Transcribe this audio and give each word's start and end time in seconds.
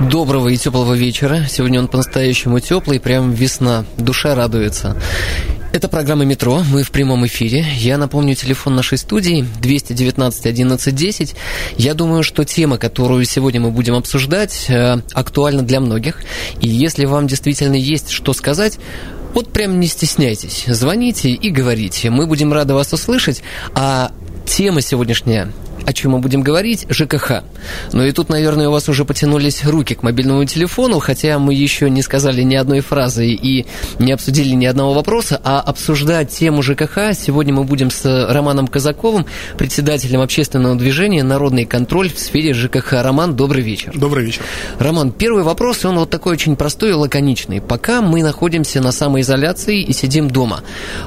Доброго 0.00 0.48
и 0.48 0.56
теплого 0.56 0.94
вечера. 0.94 1.46
Сегодня 1.48 1.78
он 1.78 1.86
по-настоящему 1.86 2.58
теплый, 2.58 2.98
прям 2.98 3.32
весна. 3.32 3.84
Душа 3.96 4.34
радуется. 4.34 4.96
Это 5.72 5.88
программа 5.88 6.24
«Метро». 6.24 6.62
Мы 6.68 6.82
в 6.82 6.90
прямом 6.90 7.24
эфире. 7.26 7.64
Я 7.76 7.96
напомню 7.96 8.34
телефон 8.34 8.74
нашей 8.74 8.98
студии 8.98 9.46
219 9.62 10.46
11 10.46 10.94
10. 10.94 11.36
Я 11.78 11.94
думаю, 11.94 12.24
что 12.24 12.44
тема, 12.44 12.76
которую 12.76 13.24
сегодня 13.24 13.60
мы 13.60 13.70
будем 13.70 13.94
обсуждать, 13.94 14.66
э, 14.68 15.00
актуальна 15.12 15.62
для 15.62 15.78
многих. 15.78 16.22
И 16.60 16.68
если 16.68 17.04
вам 17.04 17.28
действительно 17.28 17.76
есть 17.76 18.10
что 18.10 18.32
сказать, 18.32 18.78
вот 19.32 19.52
прям 19.52 19.78
не 19.78 19.86
стесняйтесь. 19.86 20.64
Звоните 20.66 21.30
и 21.30 21.50
говорите. 21.50 22.10
Мы 22.10 22.26
будем 22.26 22.52
рады 22.52 22.74
вас 22.74 22.92
услышать. 22.92 23.42
А 23.74 24.10
тема 24.44 24.80
сегодняшняя 24.80 25.52
о 25.86 25.92
чем 25.92 26.12
мы 26.12 26.18
будем 26.18 26.42
говорить, 26.42 26.86
ЖКХ. 26.88 27.42
Ну 27.92 28.04
и 28.04 28.12
тут, 28.12 28.28
наверное, 28.28 28.68
у 28.68 28.72
вас 28.72 28.88
уже 28.88 29.04
потянулись 29.04 29.64
руки 29.64 29.94
к 29.94 30.02
мобильному 30.02 30.44
телефону, 30.44 30.98
хотя 30.98 31.38
мы 31.38 31.54
еще 31.54 31.90
не 31.90 32.02
сказали 32.02 32.42
ни 32.42 32.54
одной 32.54 32.80
фразы 32.80 33.26
и 33.28 33.66
не 33.98 34.12
обсудили 34.12 34.54
ни 34.54 34.66
одного 34.66 34.94
вопроса, 34.94 35.40
а 35.44 35.60
обсуждать 35.60 36.30
тему 36.30 36.62
ЖКХ 36.62 37.14
сегодня 37.14 37.54
мы 37.54 37.64
будем 37.64 37.90
с 37.90 38.04
Романом 38.30 38.66
Казаковым, 38.66 39.26
председателем 39.58 40.20
общественного 40.20 40.76
движения 40.76 41.22
«Народный 41.22 41.64
контроль» 41.64 42.10
в 42.10 42.18
сфере 42.18 42.54
ЖКХ. 42.54 42.92
Роман, 43.02 43.34
добрый 43.34 43.62
вечер. 43.62 43.92
Добрый 43.94 44.24
вечер. 44.26 44.42
Роман, 44.78 45.12
первый 45.12 45.44
вопрос, 45.44 45.84
он 45.84 45.98
вот 45.98 46.10
такой 46.10 46.34
очень 46.34 46.56
простой 46.56 46.90
и 46.90 46.94
лаконичный. 46.94 47.60
Пока 47.60 48.00
мы 48.00 48.22
находимся 48.22 48.80
на 48.80 48.92
самоизоляции 48.92 49.80
и 49.80 49.92
сидим 49.92 50.30
дома, 50.30 50.62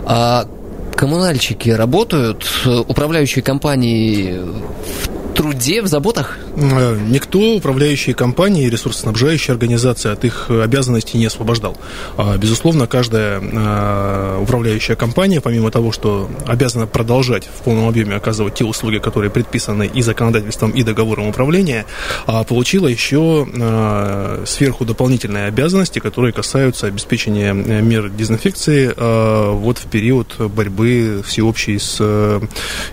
а 0.06 0.48
коммунальщики 0.96 1.70
работают, 1.70 2.46
управляющие 2.88 3.44
компании 3.44 4.40
в 4.40 5.17
труде, 5.38 5.82
в 5.84 5.88
заботах? 5.88 6.38
Э, 6.56 6.98
никто 7.10 7.56
управляющие 7.56 8.16
компании 8.16 8.66
и 8.66 8.70
ресурсоснабжающие 8.70 9.54
организации 9.54 10.12
от 10.12 10.26
их 10.26 10.50
обязанностей 10.50 11.20
не 11.20 11.28
освобождал. 11.28 11.78
А, 12.18 12.38
безусловно, 12.38 12.88
каждая 12.88 13.40
э, 13.40 14.40
управляющая 14.42 14.96
компания, 14.96 15.40
помимо 15.40 15.70
того, 15.70 15.92
что 15.92 16.30
обязана 16.48 16.88
продолжать 16.88 17.46
в 17.46 17.62
полном 17.62 17.88
объеме 17.88 18.16
оказывать 18.16 18.56
те 18.56 18.66
услуги, 18.66 18.98
которые 18.98 19.30
предписаны 19.30 19.86
и 19.86 20.02
законодательством, 20.02 20.72
и 20.72 20.82
договором 20.82 21.28
управления, 21.28 21.86
а, 22.26 22.44
получила 22.44 22.88
еще 22.88 23.48
э, 23.48 24.44
сверху 24.48 24.86
дополнительные 24.86 25.46
обязанности, 25.46 26.00
которые 26.00 26.34
касаются 26.34 26.88
обеспечения 26.88 27.54
мер 27.54 28.10
дезинфекции 28.10 28.94
вот 28.98 29.78
в 29.78 29.86
период 29.86 30.36
борьбы 30.40 31.22
всеобщей 31.26 31.78
с 31.78 32.02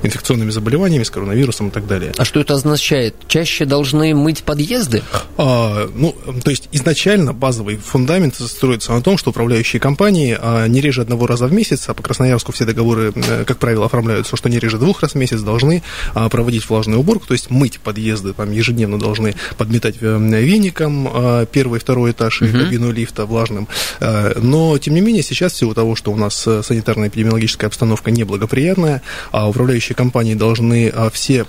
инфекционными 0.03 0.51
заболеваниями, 0.51 1.05
с 1.05 1.11
коронавирусом 1.11 1.69
и 1.69 1.71
так 1.71 1.87
далее. 1.87 2.13
А 2.19 2.25
что 2.34 2.34
это 2.41 2.55
означает? 2.55 3.15
Чаще 3.29 3.65
должны 3.65 4.15
мыть 4.15 4.43
подъезды? 4.45 5.03
А, 5.37 5.89
ну, 5.95 6.15
то 6.43 6.51
есть 6.51 6.69
изначально 6.73 7.33
базовый 7.33 7.77
фундамент 7.77 8.37
строится 8.37 8.93
на 8.93 9.03
том, 9.03 9.19
что 9.19 9.31
управляющие 9.31 9.81
компании 9.81 10.37
а, 10.41 10.67
не 10.67 10.81
реже 10.81 11.03
одного 11.03 11.27
раза 11.27 11.47
в 11.47 11.53
месяц, 11.53 11.89
а 11.89 11.95
по 11.95 12.03
Красноярску 12.03 12.53
все 12.53 12.65
договоры, 12.65 13.13
э, 13.15 13.45
как 13.45 13.59
правило, 13.59 13.87
оформляются, 13.87 14.37
что 14.37 14.49
не 14.49 14.59
реже 14.59 14.79
двух 14.79 15.03
раз 15.03 15.13
в 15.13 15.15
месяц 15.17 15.41
должны 15.41 15.83
а, 16.15 16.29
проводить 16.29 16.69
влажную 16.69 17.01
уборку, 17.01 17.27
то 17.27 17.35
есть 17.35 17.51
мыть 17.51 17.81
подъезды, 17.81 18.33
там 18.33 18.53
ежедневно 18.53 18.99
должны 18.99 19.35
подметать 19.57 19.97
э, 20.01 20.19
веником 20.19 21.09
а, 21.13 21.47
первый, 21.47 21.81
второй 21.81 22.13
этаж 22.13 22.43
и 22.43 22.49
кабину 22.49 22.91
лифта 22.91 23.27
влажным. 23.27 23.69
А, 24.01 24.39
но, 24.41 24.77
тем 24.79 24.95
не 24.95 25.01
менее, 25.01 25.23
сейчас 25.23 25.53
в 25.53 25.57
силу 25.57 25.75
того, 25.75 25.97
что 25.97 26.13
у 26.13 26.17
нас 26.17 26.47
санитарно-эпидемиологическая 26.47 27.67
обстановка 27.67 28.11
неблагоприятная, 28.11 29.03
а 29.33 29.49
управляющие 29.49 29.97
компании 29.97 30.35
должны 30.35 30.89
а, 30.89 31.11
все 31.11 31.47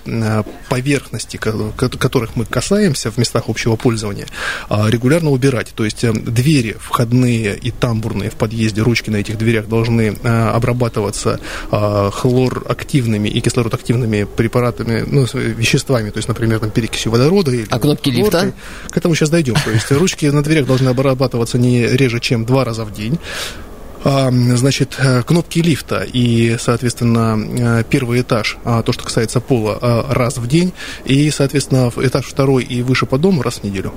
поверхности, 0.75 1.37
которых 1.37 2.35
мы 2.35 2.43
касаемся 2.43 3.09
в 3.09 3.17
местах 3.17 3.43
общего 3.47 3.77
пользования, 3.77 4.27
а, 4.67 4.89
регулярно 4.89 5.31
убирать. 5.31 5.71
То 5.73 5.85
есть 5.85 6.03
э, 6.03 6.11
двери 6.11 6.75
входные 6.77 7.55
и 7.55 7.71
тамбурные 7.71 8.29
в 8.29 8.33
подъезде, 8.33 8.81
ручки 8.81 9.09
на 9.09 9.15
этих 9.17 9.37
дверях 9.37 9.69
должны 9.69 10.17
э, 10.21 10.49
обрабатываться 10.49 11.39
а, 11.71 12.11
хлорактивными 12.11 13.29
и 13.29 13.39
кислородактивными 13.39 14.25
препаратами, 14.25 15.05
ну, 15.07 15.25
веществами, 15.33 16.09
то 16.09 16.17
есть, 16.17 16.27
например, 16.27 16.59
там, 16.59 16.71
перекисью 16.71 17.09
водорода. 17.13 17.51
Или 17.51 17.67
а 17.69 17.79
кнопки 17.79 18.09
лифта? 18.09 18.53
К 18.89 18.97
этому 18.97 19.15
сейчас 19.15 19.29
дойдем. 19.29 19.55
То 19.63 19.71
есть 19.71 19.89
ручки 19.93 20.25
на 20.25 20.43
дверях 20.43 20.67
должны 20.67 20.89
обрабатываться 20.89 21.57
не 21.57 21.87
реже, 21.87 22.19
чем 22.19 22.43
два 22.43 22.65
раза 22.65 22.83
в 22.83 22.91
день. 22.91 23.17
А, 24.05 24.29
значит, 24.31 24.97
э, 24.99 25.23
кнопки 25.23 25.59
лифта 25.63 26.05
и, 26.13 26.57
соответственно, 26.59 27.79
э, 27.79 27.83
первый 27.89 28.21
этаж, 28.21 28.57
а, 28.63 28.83
то, 28.83 28.93
что 28.93 29.03
касается 29.03 29.39
пола, 29.39 29.79
а, 29.81 30.13
раз 30.13 30.37
в 30.37 30.47
день, 30.47 30.73
и, 31.05 31.31
соответственно, 31.31 31.91
этаж 31.97 32.25
второй 32.25 32.63
и 32.63 32.83
выше 32.83 33.07
по 33.07 33.17
дому 33.17 33.41
раз 33.41 33.55
в 33.55 33.63
неделю. 33.63 33.93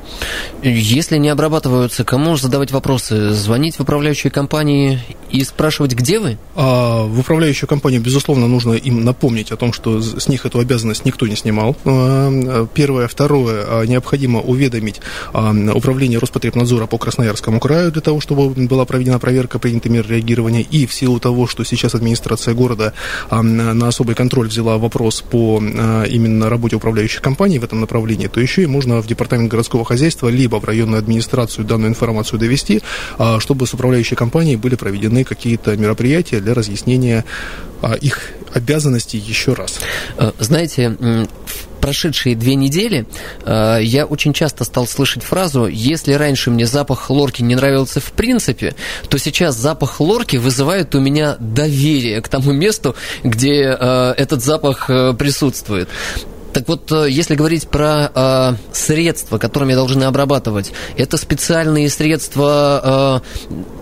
Если 0.62 1.18
не 1.18 1.28
обрабатываются, 1.28 2.04
кому 2.04 2.38
задавать 2.38 2.70
вопросы? 2.70 3.32
Звонить 3.32 3.76
в 3.76 3.80
управляющие 3.80 4.30
компании 4.30 5.00
и 5.30 5.44
спрашивать, 5.44 5.92
где 5.92 6.20
вы? 6.20 6.38
В 6.54 7.20
управляющую 7.20 7.68
компанию, 7.68 8.00
безусловно, 8.00 8.48
нужно 8.48 8.72
им 8.72 9.04
напомнить 9.04 9.52
о 9.52 9.56
том, 9.56 9.74
что 9.74 10.00
с 10.00 10.26
них 10.26 10.46
эту 10.46 10.58
обязанность 10.58 11.04
никто 11.04 11.26
не 11.26 11.36
снимал. 11.36 11.76
Первое. 12.74 13.08
Второе. 13.08 13.86
Необходимо 13.86 14.40
уведомить 14.40 15.02
управление 15.32 16.18
Роспотребнадзора 16.18 16.86
по 16.86 16.96
Красноярскому 16.96 17.60
краю 17.60 17.92
для 17.92 18.00
того, 18.00 18.20
чтобы 18.20 18.48
была 18.48 18.86
проведена 18.86 19.18
проверка 19.18 19.58
принятыми 19.58 19.97
мер 19.98 20.08
реагирования, 20.08 20.62
и 20.62 20.86
в 20.86 20.92
силу 20.92 21.18
того, 21.18 21.46
что 21.46 21.64
сейчас 21.64 21.94
администрация 21.94 22.54
города 22.54 22.92
на 23.30 23.88
особый 23.88 24.14
контроль 24.14 24.48
взяла 24.48 24.78
вопрос 24.78 25.22
по 25.22 25.60
а, 25.60 26.04
именно 26.04 26.48
работе 26.48 26.76
управляющих 26.76 27.20
компаний 27.20 27.58
в 27.58 27.64
этом 27.64 27.80
направлении, 27.80 28.28
то 28.28 28.40
еще 28.40 28.62
и 28.62 28.66
можно 28.66 29.00
в 29.02 29.06
департамент 29.06 29.50
городского 29.50 29.84
хозяйства 29.84 30.28
либо 30.28 30.60
в 30.60 30.64
районную 30.64 30.98
администрацию 30.98 31.64
данную 31.64 31.90
информацию 31.90 32.38
довести, 32.38 32.80
а, 33.18 33.40
чтобы 33.40 33.66
с 33.66 33.74
управляющей 33.74 34.16
компанией 34.16 34.56
были 34.56 34.76
проведены 34.76 35.24
какие-то 35.24 35.76
мероприятия 35.76 36.40
для 36.40 36.54
разъяснения 36.54 37.24
а, 37.82 37.94
их 37.94 38.20
обязанностей 38.54 39.18
еще 39.18 39.52
раз. 39.52 39.80
Э, 40.16 40.32
знаете, 40.38 40.96
прошедшие 41.78 42.36
две 42.36 42.54
недели 42.54 43.06
э, 43.44 43.78
я 43.82 44.06
очень 44.06 44.32
часто 44.32 44.64
стал 44.64 44.86
слышать 44.86 45.22
фразу 45.22 45.66
«если 45.66 46.12
раньше 46.12 46.50
мне 46.50 46.66
запах 46.66 47.00
хлорки 47.00 47.42
не 47.42 47.54
нравился 47.54 48.00
в 48.00 48.12
принципе, 48.12 48.74
то 49.08 49.18
сейчас 49.18 49.56
запах 49.56 49.96
хлорки 49.96 50.36
вызывает 50.36 50.94
у 50.94 51.00
меня 51.00 51.36
доверие 51.38 52.20
к 52.20 52.28
тому 52.28 52.52
месту, 52.52 52.94
где 53.22 53.76
э, 53.78 54.14
этот 54.16 54.42
запах 54.42 54.86
присутствует». 55.18 55.88
Так 56.52 56.66
вот, 56.66 56.90
если 56.90 57.34
говорить 57.34 57.68
про 57.68 58.10
э, 58.12 58.54
средства, 58.72 59.38
которыми 59.38 59.74
должны 59.74 60.04
обрабатывать, 60.04 60.72
это 60.96 61.16
специальные 61.16 61.90
средства 61.90 63.22
э, 63.50 63.77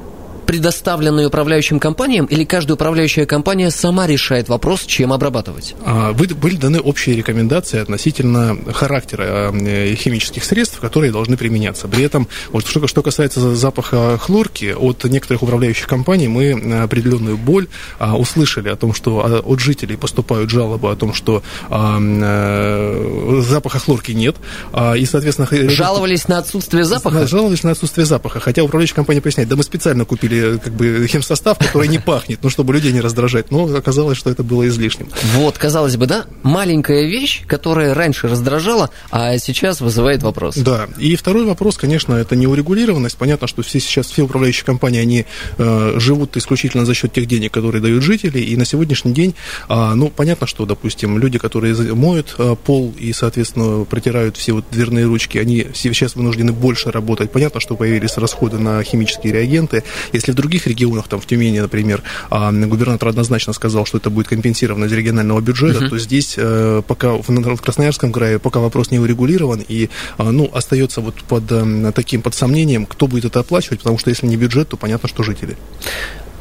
предоставленные 0.46 1.26
управляющим 1.26 1.80
компаниям, 1.80 2.26
или 2.26 2.44
каждая 2.44 2.74
управляющая 2.74 3.26
компания 3.26 3.70
сама 3.70 4.06
решает 4.06 4.48
вопрос, 4.48 4.84
чем 4.84 5.12
обрабатывать? 5.12 5.74
А, 5.84 6.12
были 6.12 6.56
даны 6.56 6.80
общие 6.80 7.16
рекомендации 7.16 7.80
относительно 7.80 8.56
характера 8.72 9.52
э, 9.52 9.94
химических 9.94 10.44
средств, 10.44 10.78
которые 10.80 11.12
должны 11.12 11.36
применяться. 11.36 11.88
При 11.88 12.04
этом, 12.04 12.28
вот, 12.50 12.66
что, 12.66 12.86
что 12.86 13.02
касается 13.02 13.54
запаха 13.54 14.18
хлорки, 14.18 14.74
от 14.76 15.04
некоторых 15.04 15.42
управляющих 15.42 15.86
компаний 15.86 16.28
мы 16.28 16.53
определенную 16.82 17.36
боль 17.36 17.66
а, 17.98 18.16
услышали 18.16 18.68
о 18.68 18.76
том, 18.76 18.94
что 18.94 19.24
а, 19.24 19.41
от 19.41 19.60
жителей 19.60 19.97
поступают 19.97 20.50
жалобы 20.50 20.91
о 20.91 20.97
том, 20.97 21.12
что 21.12 21.42
а, 21.68 21.98
а, 22.00 23.42
запаха 23.42 23.78
хлорки 23.78 24.12
нет. 24.12 24.36
А, 24.72 24.94
и, 24.94 25.04
соответственно... 25.06 25.48
Жаловались 25.71 26.28
на 26.28 26.38
отсутствие 26.38 26.84
запаха? 26.84 27.26
Жаловались 27.26 27.62
на 27.62 27.72
отсутствие 27.72 28.06
запаха. 28.06 28.41
Хотя 28.41 28.62
управляющая 28.62 28.94
компания 28.94 29.21
поясняет, 29.21 29.48
да 29.48 29.56
мы 29.56 29.62
специально 29.62 30.04
купили 30.04 30.35
добавили 30.36 30.59
как 30.59 30.72
бы 30.72 31.06
химсостав, 31.06 31.59
который 31.59 31.88
не 31.88 31.98
пахнет, 31.98 32.41
ну, 32.42 32.50
чтобы 32.50 32.74
людей 32.74 32.92
не 32.92 33.00
раздражать. 33.00 33.50
Но 33.50 33.65
оказалось, 33.65 34.18
что 34.18 34.30
это 34.30 34.42
было 34.42 34.66
излишним. 34.68 35.09
Вот, 35.34 35.59
казалось 35.59 35.97
бы, 35.97 36.06
да, 36.06 36.27
маленькая 36.42 37.06
вещь, 37.06 37.44
которая 37.47 37.94
раньше 37.94 38.28
раздражала, 38.28 38.91
а 39.10 39.38
сейчас 39.38 39.80
вызывает 39.80 40.22
вопрос. 40.22 40.56
Да, 40.56 40.88
и 40.98 41.16
второй 41.16 41.44
вопрос, 41.44 41.77
конечно, 41.77 42.15
это 42.15 42.36
неурегулированность. 42.36 43.16
Понятно, 43.16 43.47
что 43.47 43.62
все 43.62 43.80
сейчас, 43.80 44.06
все 44.06 44.22
управляющие 44.22 44.65
компании, 44.65 45.00
они 45.00 45.27
э, 45.59 45.94
живут 45.98 46.36
исключительно 46.36 46.84
за 46.84 46.94
счет 46.94 47.12
тех 47.12 47.27
денег, 47.27 47.53
которые 47.53 47.83
дают 47.83 48.03
жители, 48.03 48.38
и 48.38 48.56
на 48.56 48.65
сегодняшний 48.65 49.12
день, 49.12 49.34
э, 49.68 49.94
ну, 49.94 50.10
понятно, 50.10 50.47
что, 50.47 50.66
допустим, 50.66 51.18
люди, 51.18 51.38
которые 51.38 51.74
моют 51.94 52.34
э, 52.38 52.56
пол 52.65 52.94
и, 52.98 53.12
соответственно, 53.12 53.84
протирают 53.84 54.36
все 54.36 54.53
вот 54.53 54.65
дверные 54.71 55.06
ручки, 55.06 55.38
они 55.38 55.66
сейчас 55.74 56.16
вынуждены 56.16 56.53
больше 56.53 56.91
работать. 56.91 57.30
Понятно, 57.30 57.60
что 57.60 57.77
появились 57.77 58.16
расходы 58.16 58.59
на 58.59 58.83
химические 58.83 59.33
реагенты. 59.33 59.83
Если 60.12 60.25
в 60.32 60.34
других 60.34 60.66
регионах, 60.66 61.08
там, 61.08 61.20
в 61.20 61.26
Тюмени, 61.26 61.60
например, 61.60 62.02
э, 62.30 62.66
губернатор 62.66 63.08
однозначно 63.08 63.52
сказал, 63.52 63.86
что 63.86 63.98
это 63.98 64.10
будет 64.10 64.28
компенсировано 64.28 64.86
из 64.86 64.92
регионального 64.92 65.40
бюджета, 65.40 65.84
uh-huh. 65.84 65.88
то 65.88 65.98
здесь 65.98 66.34
э, 66.36 66.82
пока 66.86 67.12
в, 67.12 67.56
Красноярском 67.56 68.12
крае 68.12 68.38
пока 68.38 68.60
вопрос 68.60 68.90
не 68.90 68.98
урегулирован, 68.98 69.64
и, 69.66 69.88
э, 70.18 70.22
ну, 70.22 70.50
остается 70.52 71.00
вот 71.00 71.22
под 71.22 71.44
э, 71.50 71.92
таким 71.94 72.22
под 72.22 72.34
сомнением, 72.34 72.86
кто 72.86 73.06
будет 73.06 73.24
это 73.24 73.40
оплачивать, 73.40 73.80
потому 73.80 73.98
что 73.98 74.10
если 74.10 74.26
не 74.26 74.36
бюджет, 74.36 74.68
то 74.68 74.76
понятно, 74.76 75.08
что 75.08 75.22
жители. 75.22 75.56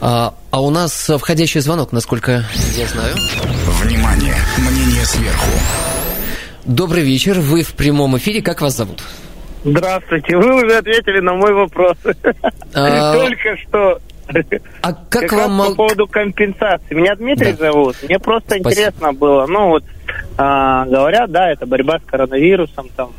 А, 0.01 0.35
а 0.51 0.61
у 0.61 0.69
нас 0.69 1.09
входящий 1.17 1.61
звонок, 1.61 1.91
насколько 1.91 2.45
я 2.77 2.87
знаю. 2.87 3.15
Внимание, 3.81 4.35
мнение 4.57 5.05
сверху. 5.05 5.49
Добрый 6.65 7.03
вечер, 7.03 7.39
вы 7.39 7.63
в 7.63 7.73
прямом 7.73 8.17
эфире, 8.17 8.41
как 8.41 8.61
вас 8.61 8.75
зовут? 8.75 9.01
Здравствуйте, 9.65 10.38
вы 10.38 10.63
уже 10.63 10.77
ответили 10.77 11.19
на 11.21 11.33
мой 11.33 11.51
вопрос. 11.51 11.97
А... 12.75 13.13
Только 13.17 13.57
что. 13.57 14.00
А 14.81 14.94
как, 15.09 15.31
вам... 15.31 15.57
По 15.57 15.75
поводу 15.75 16.07
компенсации. 16.07 16.94
Меня 16.94 17.15
Дмитрий 17.15 17.53
зовут. 17.53 17.95
Мне 18.03 18.19
просто 18.19 18.59
интересно 18.59 19.12
было. 19.12 19.47
Ну 19.47 19.69
вот, 19.69 19.83
а, 20.38 20.85
говорят, 20.85 21.31
да, 21.31 21.51
это 21.51 21.65
борьба 21.65 21.97
с 21.97 22.03
коронавирусом, 22.03 22.89
там, 22.95 23.12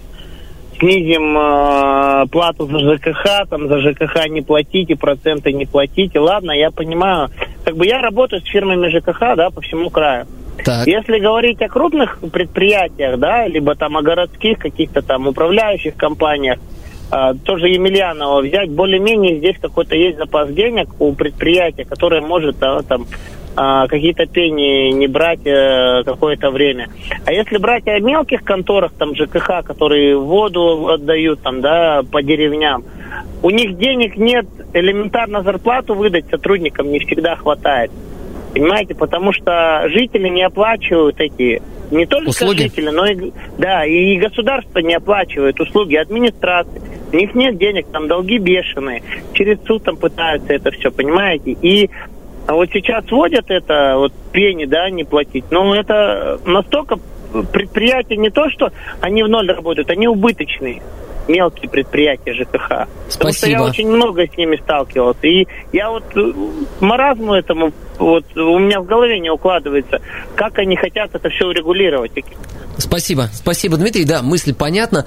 снизим 0.79 1.37
э, 1.37 2.27
плату 2.29 2.67
за 2.67 2.79
ЖКХ, 2.79 3.49
там 3.49 3.69
за 3.69 3.81
ЖКХ 3.81 4.29
не 4.29 4.43
платите, 4.43 4.95
проценты 4.95 5.53
не 5.53 5.65
платите. 5.67 6.21
Ладно, 6.21 6.53
я 6.53 6.71
понимаю. 6.71 7.31
Как 7.65 7.77
бы 7.77 7.87
я 7.87 8.01
работаю 8.01 8.41
с 8.43 8.45
фирмами 8.45 8.89
ЖКХ, 8.89 9.37
да, 9.37 9.51
по 9.51 9.61
всему 9.63 9.91
краю. 9.91 10.27
Так. 10.65 10.87
Если 10.87 11.19
говорить 11.19 11.61
о 11.63 11.69
крупных 11.69 12.19
предприятиях, 12.33 13.19
да, 13.19 13.47
либо 13.47 13.75
там 13.75 13.97
о 13.97 14.03
городских 14.03 14.59
каких-то 14.59 15.03
там 15.03 15.29
управляющих 15.29 15.97
компаниях, 15.97 16.59
э, 17.13 17.35
тоже 17.45 17.69
Емельянова 17.69 18.43
взять, 18.43 18.71
более-менее 18.71 19.39
здесь 19.39 19.57
какой-то 19.61 19.95
есть 19.95 20.19
запас 20.19 20.51
денег 20.51 20.89
у 20.99 21.13
предприятия, 21.13 21.85
которое 21.85 22.21
может 22.21 22.59
да, 22.59 22.81
там 22.83 23.07
а, 23.59 23.89
какие-то 23.89 24.27
пени 24.27 24.93
не 24.93 25.07
брать 25.07 25.47
э, 25.47 26.03
какое-то 26.05 26.51
время. 26.51 26.91
А 27.25 27.33
если 27.33 27.57
брать 27.57 27.89
о 27.89 27.99
мелких 28.01 28.45
конторах, 28.45 28.93
там 28.93 29.15
ЖКХ, 29.15 29.65
которые 29.65 30.19
воду 30.19 30.89
отдают 30.89 31.41
там, 31.41 31.63
да, 31.63 32.03
по 32.11 32.23
деревням, 32.23 32.85
у 33.43 33.49
них 33.49 33.79
денег 33.79 34.19
нет, 34.19 34.47
элементарно 34.75 35.43
зарплату 35.43 35.95
выдать 35.95 36.27
сотрудникам 36.31 36.93
не 36.93 36.99
всегда 36.99 37.35
хватает. 37.37 37.91
Понимаете, 38.57 38.95
потому 38.95 39.35
что 39.35 39.87
жители 39.89 40.31
не 40.31 40.43
оплачивают 40.43 41.21
эти 41.21 41.61
не 41.91 42.07
только 42.07 42.31
услуги? 42.31 42.63
жители, 42.63 42.89
но 42.89 43.05
и 43.05 43.31
да, 43.59 43.85
и 43.85 44.17
государство 44.17 44.79
не 44.79 44.95
оплачивает 44.95 45.61
услуги 45.61 45.97
администрации. 45.97 46.81
У 47.13 47.17
них 47.17 47.35
нет 47.35 47.59
денег, 47.59 47.87
там 47.93 48.09
долги 48.09 48.39
бешеные. 48.39 49.03
Через 49.35 49.59
суд 49.67 49.85
там 49.85 49.99
пытаются 49.99 50.55
это 50.55 50.71
все, 50.71 50.91
понимаете? 50.91 51.51
И 51.51 51.91
а 52.47 52.55
вот 52.55 52.71
сейчас 52.73 53.05
вводят 53.11 53.45
это, 53.51 53.97
вот 53.99 54.15
пени, 54.33 54.65
да, 54.65 54.89
не 54.89 55.05
платить. 55.05 55.45
Но 55.51 55.75
это 55.75 56.41
настолько 56.47 56.97
предприятия 57.53 58.17
не 58.17 58.31
то, 58.31 58.49
что 58.49 58.73
они 59.03 59.23
в 59.23 59.29
ноль 59.29 59.51
работают, 59.51 59.91
они 59.91 60.09
убыточные 60.09 60.81
мелкие 61.29 61.69
предприятия 61.69 62.33
ЖКХ. 62.35 62.87
Спасибо. 63.09 63.19
Потому 63.19 63.33
что 63.33 63.49
я 63.49 63.63
очень 63.63 63.89
много 63.89 64.27
с 64.27 64.37
ними 64.37 64.57
сталкивался. 64.57 65.27
И 65.27 65.47
я 65.73 65.91
вот 65.91 66.05
э, 66.17 66.33
маразму 66.81 67.35
этому, 67.35 67.73
вот 67.99 68.25
у 68.37 68.59
меня 68.59 68.81
в 68.81 68.87
голове 68.87 69.19
не 69.21 69.31
укладывается, 69.31 70.01
как 70.35 70.59
они 70.59 70.77
хотят 70.77 71.15
это 71.15 71.29
все 71.31 71.47
урегулировать. 71.47 72.13
Спасибо. 72.79 73.29
Спасибо, 73.33 73.77
Дмитрий. 73.77 74.05
Да, 74.05 74.23
мысль 74.23 74.55
понятна. 74.55 75.07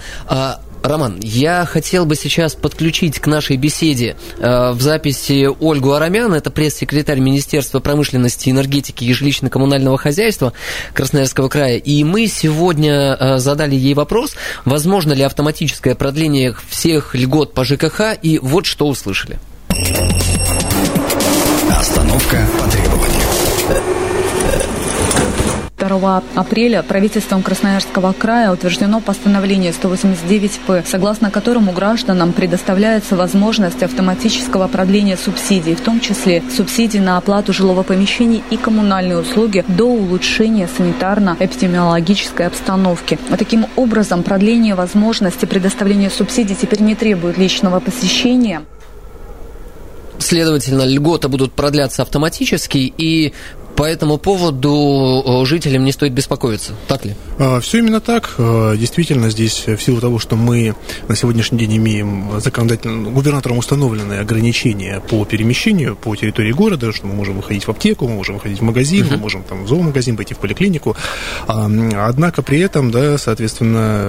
Роман, 0.84 1.20
я 1.22 1.66
хотел 1.66 2.06
бы 2.06 2.16
сейчас 2.16 2.56
подключить 2.56 3.20
к 3.20 3.28
нашей 3.28 3.58
беседе 3.58 4.16
э, 4.38 4.72
в 4.72 4.82
записи 4.82 5.48
Ольгу 5.60 5.92
Арамян, 5.92 6.34
это 6.34 6.52
пресс-секретарь 6.52 7.20
Министерства 7.20 7.80
промышленности, 7.80 8.50
энергетики 8.50 9.04
и 9.04 9.14
жилищно-коммунального 9.14 9.98
хозяйства 9.98 10.54
Красноярского 10.94 11.50
края. 11.50 11.78
И 11.78 12.04
мы 12.04 12.28
сегодня 12.28 13.16
э, 13.20 13.38
задали 13.40 13.76
ей 13.76 13.94
вопрос, 13.94 14.36
возможно 14.66 15.14
ли 15.14 15.24
автоматическое 15.24 15.96
продление 15.96 16.56
всех 16.70 17.14
льгот 17.14 17.54
по 17.54 17.64
ЖКХ, 17.64 18.18
и 18.22 18.40
вот 18.40 18.66
что 18.66 18.88
услышали. 18.88 19.40
Остановка 21.70 22.48
по 22.60 22.70
требованию. 22.70 23.99
2 25.80 26.24
апреля 26.36 26.84
правительством 26.84 27.42
Красноярского 27.42 28.12
края 28.14 28.52
утверждено 28.52 29.00
постановление 29.00 29.72
189-П, 29.72 30.84
согласно 30.86 31.32
которому 31.32 31.72
гражданам 31.72 32.34
предоставляется 32.34 33.16
возможность 33.16 33.82
автоматического 33.82 34.68
продления 34.68 35.18
субсидий, 35.18 35.76
в 35.76 35.82
том 35.82 36.00
числе 36.00 36.44
субсидий 36.56 37.00
на 37.00 37.18
оплату 37.18 37.54
жилого 37.54 37.84
помещения 37.84 38.42
и 38.50 38.58
коммунальные 38.58 39.20
услуги 39.20 39.64
до 39.68 39.86
улучшения 39.86 40.68
санитарно-эпидемиологической 40.78 42.48
обстановки. 42.48 43.18
Таким 43.38 43.66
образом, 43.76 44.24
продление 44.24 44.76
возможности 44.76 45.46
предоставления 45.46 46.10
субсидий 46.10 46.56
теперь 46.56 46.82
не 46.82 46.96
требует 46.96 47.38
личного 47.38 47.80
посещения. 47.80 48.62
Следовательно, 50.20 50.84
льготы 50.84 51.30
будут 51.30 51.54
продляться 51.54 52.02
автоматически, 52.02 52.94
и 52.98 53.34
по 53.80 53.86
этому 53.86 54.18
поводу 54.18 55.24
э, 55.26 55.46
жителям 55.46 55.86
не 55.86 55.94
стоит 55.94 56.12
беспокоиться, 56.12 56.74
так 56.90 57.06
ли? 57.06 57.16
А, 57.38 57.62
Все 57.62 57.78
именно 57.78 58.02
так. 58.02 58.36
А, 58.38 58.76
действительно, 58.76 59.30
здесь 59.30 59.68
в 59.68 59.78
силу 59.78 60.02
того, 60.02 60.20
что 60.20 60.36
мы 60.36 60.76
на 61.08 61.16
сегодняшний 61.16 61.60
день 61.60 61.78
имеем 61.78 62.42
законодательно 62.42 63.10
губернатором 63.10 63.58
установленные 63.58 64.20
ограничения 64.20 65.00
по 65.00 65.24
перемещению 65.24 65.96
по 65.96 66.14
территории 66.18 66.52
города, 66.52 66.92
что 66.92 67.08
мы 67.08 67.14
можем 67.14 67.38
выходить 67.38 67.68
в 67.68 67.72
аптеку, 67.72 68.06
мы 68.10 68.16
можем 68.16 68.36
выходить 68.36 68.60
в 68.60 68.64
магазин, 68.64 69.06
uh-huh. 69.06 69.12
мы 69.14 69.18
можем 69.18 69.44
там 69.44 69.64
в 69.64 69.70
зоомагазин 69.70 70.18
пойти 70.18 70.34
в 70.34 70.40
поликлинику. 70.40 70.98
А, 71.48 71.70
однако 72.06 72.42
при 72.42 72.60
этом, 72.60 72.92
да, 72.92 73.18
соответственно, 73.18 74.02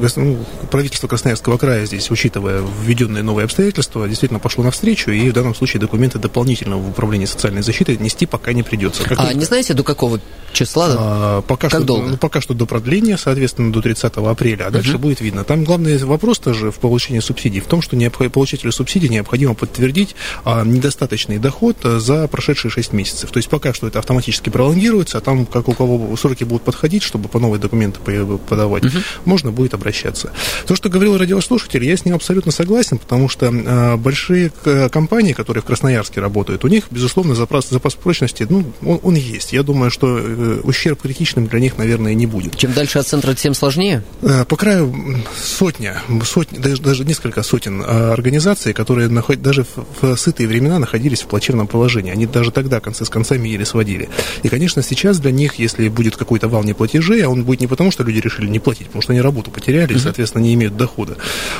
э, 0.00 0.08
ну, 0.16 0.38
правительство 0.70 1.08
Красноярского 1.08 1.58
края 1.58 1.84
здесь, 1.84 2.10
учитывая 2.10 2.62
введенные 2.82 3.22
новые 3.22 3.44
обстоятельства, 3.44 4.08
действительно 4.08 4.40
пошло 4.40 4.64
навстречу, 4.64 5.10
и 5.10 5.28
в 5.28 5.34
данном 5.34 5.54
случае 5.54 5.80
документы 5.80 6.18
дополнительно 6.18 6.78
в 6.78 6.88
управлении 6.88 7.26
социальной 7.26 7.60
защиты 7.60 7.98
нести 7.98 8.24
пока 8.24 8.54
не 8.54 8.62
придется 8.62 8.93
продолжится. 9.02 9.24
Как 9.24 9.36
а 9.36 9.38
не 9.38 9.44
знаете, 9.44 9.74
до 9.74 9.82
какого 9.82 10.20
числа? 10.54 10.96
А, 10.98 11.42
пока 11.42 11.68
как 11.68 11.80
что, 11.80 11.86
долго? 11.86 12.08
Ну, 12.10 12.16
пока 12.16 12.40
что 12.40 12.54
до 12.54 12.66
продления, 12.66 13.18
соответственно, 13.18 13.72
до 13.72 13.82
30 13.82 14.16
апреля, 14.16 14.66
а 14.66 14.70
дальше 14.70 14.94
угу. 14.94 15.02
будет 15.02 15.20
видно. 15.20 15.44
Там 15.44 15.64
главный 15.64 15.98
вопрос 15.98 16.38
тоже 16.38 16.70
в 16.70 16.78
получении 16.78 17.20
субсидий 17.20 17.60
в 17.60 17.66
том, 17.66 17.82
что 17.82 17.96
необх... 17.96 18.18
получателю 18.32 18.72
субсидий 18.72 19.08
необходимо 19.08 19.54
подтвердить 19.54 20.14
а, 20.44 20.64
недостаточный 20.64 21.38
доход 21.38 21.76
за 21.82 22.28
прошедшие 22.28 22.70
6 22.70 22.92
месяцев. 22.92 23.30
То 23.30 23.38
есть 23.38 23.48
пока 23.48 23.74
что 23.74 23.88
это 23.88 23.98
автоматически 23.98 24.48
пролонгируется, 24.50 25.18
а 25.18 25.20
там, 25.20 25.44
как 25.46 25.68
у 25.68 25.72
кого 25.74 26.16
сроки 26.16 26.44
будут 26.44 26.62
подходить, 26.62 27.02
чтобы 27.02 27.28
по 27.28 27.38
новые 27.38 27.60
документы 27.60 28.00
подавать, 28.48 28.84
угу. 28.84 28.98
можно 29.24 29.50
будет 29.50 29.74
обращаться. 29.74 30.32
То, 30.66 30.76
что 30.76 30.88
говорил 30.88 31.18
радиослушатель, 31.18 31.84
я 31.84 31.96
с 31.96 32.04
ним 32.04 32.14
абсолютно 32.14 32.52
согласен, 32.52 32.98
потому 32.98 33.28
что 33.28 33.50
а, 33.52 33.96
большие 33.96 34.50
компании, 34.90 35.32
которые 35.32 35.62
в 35.62 35.66
Красноярске 35.66 36.20
работают, 36.20 36.64
у 36.64 36.68
них, 36.68 36.84
безусловно, 36.90 37.34
запас, 37.34 37.68
запас 37.68 37.94
прочности 37.94 38.46
ну, 38.48 38.64
он, 38.86 39.00
он 39.02 39.14
есть. 39.14 39.52
Я 39.52 39.62
думаю, 39.62 39.90
что 39.90 40.18
э, 40.18 40.60
ущерб 40.62 41.02
критичным 41.02 41.46
для 41.46 41.60
них, 41.60 41.78
наверное, 41.78 42.14
не 42.14 42.26
будет. 42.26 42.56
Чем 42.56 42.72
дальше 42.72 42.98
от 42.98 43.06
центра, 43.06 43.34
тем 43.34 43.54
сложнее? 43.54 44.02
Э, 44.22 44.44
по 44.44 44.56
краю 44.56 44.94
сотня, 45.36 46.02
сотня 46.24 46.60
даже, 46.60 46.82
даже 46.82 47.04
несколько 47.04 47.42
сотен 47.42 47.82
э, 47.82 48.12
организаций, 48.12 48.72
которые 48.72 49.08
наход, 49.08 49.42
даже 49.42 49.64
в, 49.64 49.84
в 50.00 50.16
сытые 50.16 50.48
времена 50.48 50.78
находились 50.78 51.22
в 51.22 51.26
плачевном 51.26 51.66
положении. 51.66 52.12
Они 52.12 52.26
даже 52.26 52.50
тогда 52.50 52.80
концы 52.80 53.04
с 53.04 53.10
концами 53.10 53.48
еле 53.48 53.64
сводили. 53.64 54.08
И, 54.42 54.48
конечно, 54.48 54.82
сейчас 54.82 55.18
для 55.18 55.30
них, 55.30 55.58
если 55.58 55.88
будет 55.88 56.16
какой-то 56.16 56.48
вал 56.48 56.64
неплатежей, 56.64 57.22
а 57.22 57.28
он 57.28 57.44
будет 57.44 57.60
не 57.60 57.66
потому, 57.66 57.90
что 57.90 58.02
люди 58.02 58.18
решили 58.18 58.48
не 58.48 58.58
платить, 58.58 58.86
потому 58.86 59.02
что 59.02 59.12
они 59.12 59.20
работу 59.20 59.50
потеряли 59.50 59.94
и, 59.94 59.98
соответственно, 59.98 60.42
не 60.42 60.54
имеют 60.54 60.76
дохода, 60.76 61.16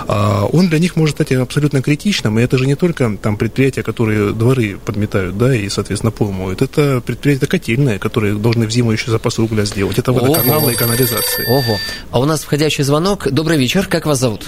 а 0.06 0.46
он 0.52 0.68
для 0.68 0.78
них 0.78 0.96
может 0.96 1.16
стать 1.16 1.32
абсолютно 1.32 1.82
критичным. 1.82 2.38
И 2.38 2.42
это 2.42 2.58
же 2.58 2.66
не 2.66 2.74
только 2.74 3.16
там 3.20 3.36
предприятия, 3.36 3.82
которые 3.82 4.32
дворы 4.32 4.78
подметают, 4.84 5.38
да, 5.38 5.54
и, 5.54 5.68
соответственно, 5.68 6.10
пол 6.10 6.32
моют. 6.32 6.62
Это 6.62 7.00
предприятия 7.14 7.46
котельные, 7.46 7.98
которые 7.98 8.34
должны 8.34 8.66
в 8.66 8.70
зиму 8.70 8.92
еще 8.92 9.10
запасы 9.10 9.42
угля 9.42 9.64
сделать. 9.64 9.98
Это 9.98 10.12
водоканалы 10.12 10.72
и 10.72 10.76
канализации. 10.76 11.44
Ого. 11.48 11.78
А 12.10 12.20
у 12.20 12.24
нас 12.24 12.42
входящий 12.42 12.84
звонок. 12.84 13.28
Добрый 13.30 13.56
вечер. 13.56 13.86
Как 13.88 14.06
вас 14.06 14.18
зовут? 14.18 14.42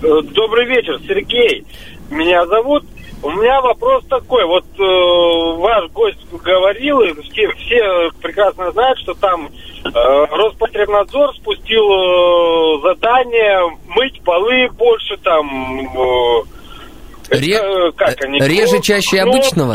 Добрый 0.00 0.66
вечер, 0.66 0.98
Сергей. 1.06 1.64
Меня 2.10 2.46
зовут. 2.46 2.84
У 3.22 3.30
меня 3.30 3.60
вопрос 3.60 4.02
такой. 4.08 4.46
Вот 4.46 4.64
э, 4.78 5.60
ваш 5.60 5.90
гость 5.90 6.18
говорил, 6.42 7.00
и 7.02 7.12
все, 7.22 7.48
все 7.52 8.10
прекрасно 8.22 8.72
знают, 8.72 8.98
что 9.00 9.12
там 9.14 9.46
э, 9.84 9.90
Роспотребнадзор 9.92 11.36
спустил 11.36 11.84
э, 11.84 12.80
задание 12.82 13.78
мыть 13.88 14.22
полы 14.22 14.68
больше 14.70 15.18
там... 15.22 15.80
Э, 15.80 16.42
Ре... 17.28 17.54
это, 17.54 17.92
как 17.94 18.24
они, 18.24 18.40
Реже, 18.40 18.70
кнопки, 18.70 18.86
чаще 18.86 19.20
обычного? 19.20 19.74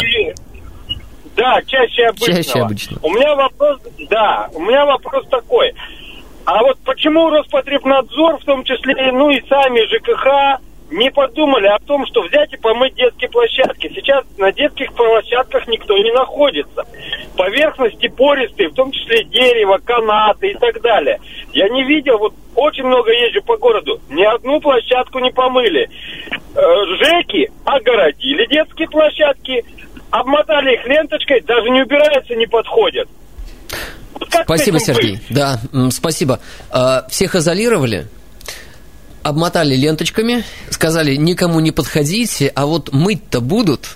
Да, 1.35 1.61
чаще 1.65 2.07
обычного. 2.07 2.43
Чаще 2.43 2.59
обычного. 2.59 2.99
У 3.05 3.09
меня 3.11 3.35
вопрос, 3.35 3.79
да, 4.09 4.49
у 4.53 4.61
меня 4.61 4.85
вопрос 4.85 5.27
такой. 5.29 5.73
А 6.45 6.61
вот 6.61 6.77
почему 6.85 7.29
Роспотребнадзор, 7.29 8.37
в 8.37 8.45
том 8.45 8.63
числе, 8.63 9.11
ну 9.11 9.29
и 9.31 9.41
сами 9.47 9.81
ЖКХ, 9.87 10.61
не 10.91 11.09
подумали 11.09 11.67
о 11.67 11.79
том, 11.79 12.05
что 12.05 12.21
взять 12.21 12.53
и 12.53 12.57
помыть 12.57 12.93
детские 12.95 13.29
площадки. 13.29 13.91
Сейчас 13.93 14.23
на 14.37 14.51
детских 14.51 14.93
площадках 14.93 15.67
никто 15.67 15.97
не 15.97 16.11
находится. 16.11 16.85
Поверхности 17.35 18.07
пористые, 18.07 18.69
в 18.69 18.75
том 18.75 18.91
числе 18.91 19.23
дерево, 19.23 19.79
канаты 19.83 20.51
и 20.51 20.53
так 20.53 20.81
далее. 20.81 21.19
Я 21.53 21.69
не 21.69 21.83
видел, 21.83 22.19
вот 22.19 22.33
очень 22.55 22.85
много 22.85 23.11
езжу 23.11 23.41
по 23.41 23.57
городу, 23.57 23.99
ни 24.09 24.23
одну 24.23 24.61
площадку 24.61 25.19
не 25.19 25.31
помыли. 25.31 25.89
Э, 26.55 26.85
ЖЭКи 26.97 27.51
огородили 27.65 28.45
детские 28.45 28.87
площадки, 28.87 29.65
обмотали 30.11 30.75
их 30.75 30.85
ленточкой, 30.85 31.41
даже 31.41 31.69
не 31.69 31.81
убираются, 31.81 32.35
не 32.35 32.47
подходят. 32.47 33.07
Как 34.29 34.43
спасибо, 34.45 34.79
Сергей. 34.79 35.13
Быть? 35.13 35.21
Да, 35.29 35.59
спасибо. 35.91 36.39
А, 36.69 37.05
всех 37.09 37.35
изолировали? 37.35 38.07
Обмотали 39.23 39.75
ленточками, 39.75 40.43
сказали, 40.69 41.15
никому 41.15 41.59
не 41.59 41.71
подходите, 41.71 42.51
а 42.55 42.65
вот 42.65 42.93
мыть-то 42.93 43.41
будут. 43.41 43.95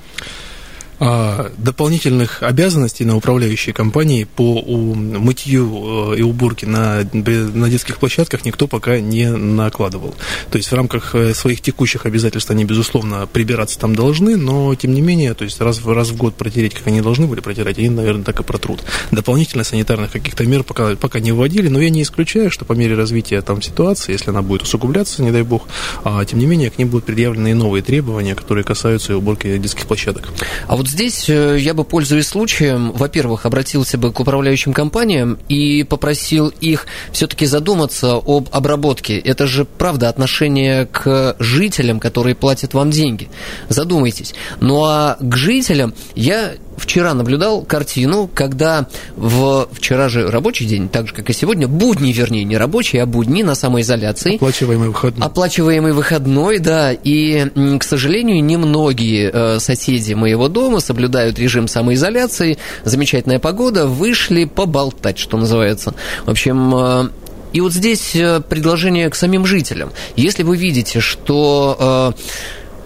А, 0.99 1.51
дополнительных 1.57 2.43
обязанностей 2.43 3.05
на 3.05 3.15
управляющие 3.15 3.73
компании 3.73 4.25
по 4.25 4.61
мытью 4.65 6.13
э, 6.13 6.17
и 6.17 6.21
уборке 6.21 6.67
на, 6.67 7.07
на 7.13 7.69
детских 7.69 7.97
площадках 7.99 8.43
никто 8.43 8.67
пока 8.67 8.99
не 8.99 9.31
накладывал. 9.31 10.13
То 10.51 10.57
есть 10.57 10.69
в 10.69 10.75
рамках 10.75 11.15
э, 11.15 11.33
своих 11.33 11.61
текущих 11.61 12.05
обязательств 12.05 12.51
они, 12.51 12.65
безусловно, 12.65 13.27
прибираться 13.27 13.79
там 13.79 13.95
должны, 13.95 14.35
но 14.35 14.75
тем 14.75 14.93
не 14.93 14.99
менее, 14.99 15.33
то 15.35 15.45
есть 15.45 15.61
раз, 15.61 15.85
раз 15.85 16.09
в 16.09 16.17
год 16.17 16.35
протереть, 16.35 16.73
как 16.73 16.87
они 16.87 16.99
должны 16.99 17.27
были 17.27 17.39
протерять, 17.39 17.77
они, 17.77 17.89
наверное, 17.89 18.25
так 18.25 18.41
и 18.41 18.43
протрут. 18.43 18.83
Дополнительно 19.11 19.63
санитарных 19.63 20.11
каких-то 20.11 20.45
мер 20.45 20.63
пока, 20.63 20.97
пока 20.97 21.21
не 21.21 21.31
вводили, 21.31 21.69
но 21.69 21.79
я 21.79 21.89
не 21.89 22.01
исключаю, 22.01 22.51
что 22.51 22.65
по 22.65 22.73
мере 22.73 22.95
развития 22.95 23.41
там 23.41 23.61
ситуации, 23.61 24.11
если 24.11 24.31
она 24.31 24.41
будет 24.41 24.63
усугубляться, 24.63 25.23
не 25.23 25.31
дай 25.31 25.43
бог, 25.43 25.67
а, 26.03 26.25
тем 26.25 26.39
не 26.39 26.45
менее, 26.45 26.69
к 26.71 26.77
ним 26.77 26.89
будут 26.89 27.05
предъявлены 27.05 27.51
и 27.51 27.53
новые 27.53 27.83
требования, 27.83 28.35
которые 28.35 28.65
касаются 28.65 29.15
уборки 29.15 29.57
детских 29.57 29.85
площадок. 29.85 30.27
А 30.67 30.75
вот 30.75 30.88
здесь 30.89 31.29
э, 31.29 31.57
я 31.59 31.73
бы, 31.73 31.83
пользуясь 31.83 32.27
случаем, 32.27 32.91
во-первых, 32.91 33.45
обратился 33.45 33.97
бы 33.97 34.11
к 34.11 34.19
управляющим 34.19 34.73
компаниям 34.73 35.37
и 35.47 35.83
попросил 35.83 36.47
их 36.47 36.87
все-таки 37.11 37.45
задуматься 37.45 38.15
об 38.15 38.49
обработке. 38.51 39.17
Это 39.17 39.47
же, 39.47 39.65
правда, 39.65 40.09
отношение 40.09 40.85
к 40.85 41.35
жителям, 41.39 41.99
которые 41.99 42.35
платят 42.35 42.73
вам 42.73 42.91
деньги. 42.91 43.29
Задумайтесь. 43.69 44.33
Ну 44.59 44.83
а 44.83 45.17
к 45.19 45.35
жителям 45.35 45.93
я 46.15 46.53
вчера 46.79 47.13
наблюдал 47.13 47.61
картину, 47.61 48.29
когда 48.33 48.87
в 49.15 49.67
вчера 49.71 50.09
же 50.09 50.29
рабочий 50.29 50.65
день, 50.65 50.89
так 50.89 51.07
же, 51.07 51.13
как 51.13 51.29
и 51.29 51.33
сегодня, 51.33 51.67
будни, 51.67 52.11
вернее, 52.11 52.43
не 52.43 52.57
рабочий, 52.57 52.97
а 52.97 53.05
будни 53.05 53.43
на 53.43 53.55
самоизоляции. 53.55 54.35
Оплачиваемый 54.35 54.89
выходной. 54.89 55.27
Оплачиваемый 55.27 55.93
выходной, 55.93 56.59
да. 56.59 56.91
И, 56.91 57.45
к 57.79 57.83
сожалению, 57.83 58.43
немногие 58.43 59.29
э, 59.31 59.59
соседи 59.59 60.13
моего 60.13 60.47
дома 60.47 60.79
соблюдают 60.79 61.37
режим 61.39 61.67
самоизоляции. 61.67 62.57
Замечательная 62.83 63.39
погода, 63.39 63.87
вышли 63.87 64.45
поболтать, 64.45 65.17
что 65.17 65.37
называется. 65.37 65.93
В 66.25 66.31
общем, 66.31 66.75
э, 66.75 67.09
и 67.53 67.61
вот 67.61 67.73
здесь 67.73 68.15
э, 68.15 68.41
предложение 68.41 69.09
к 69.09 69.15
самим 69.15 69.45
жителям. 69.45 69.91
Если 70.15 70.43
вы 70.43 70.57
видите, 70.57 70.99
что 70.99 72.13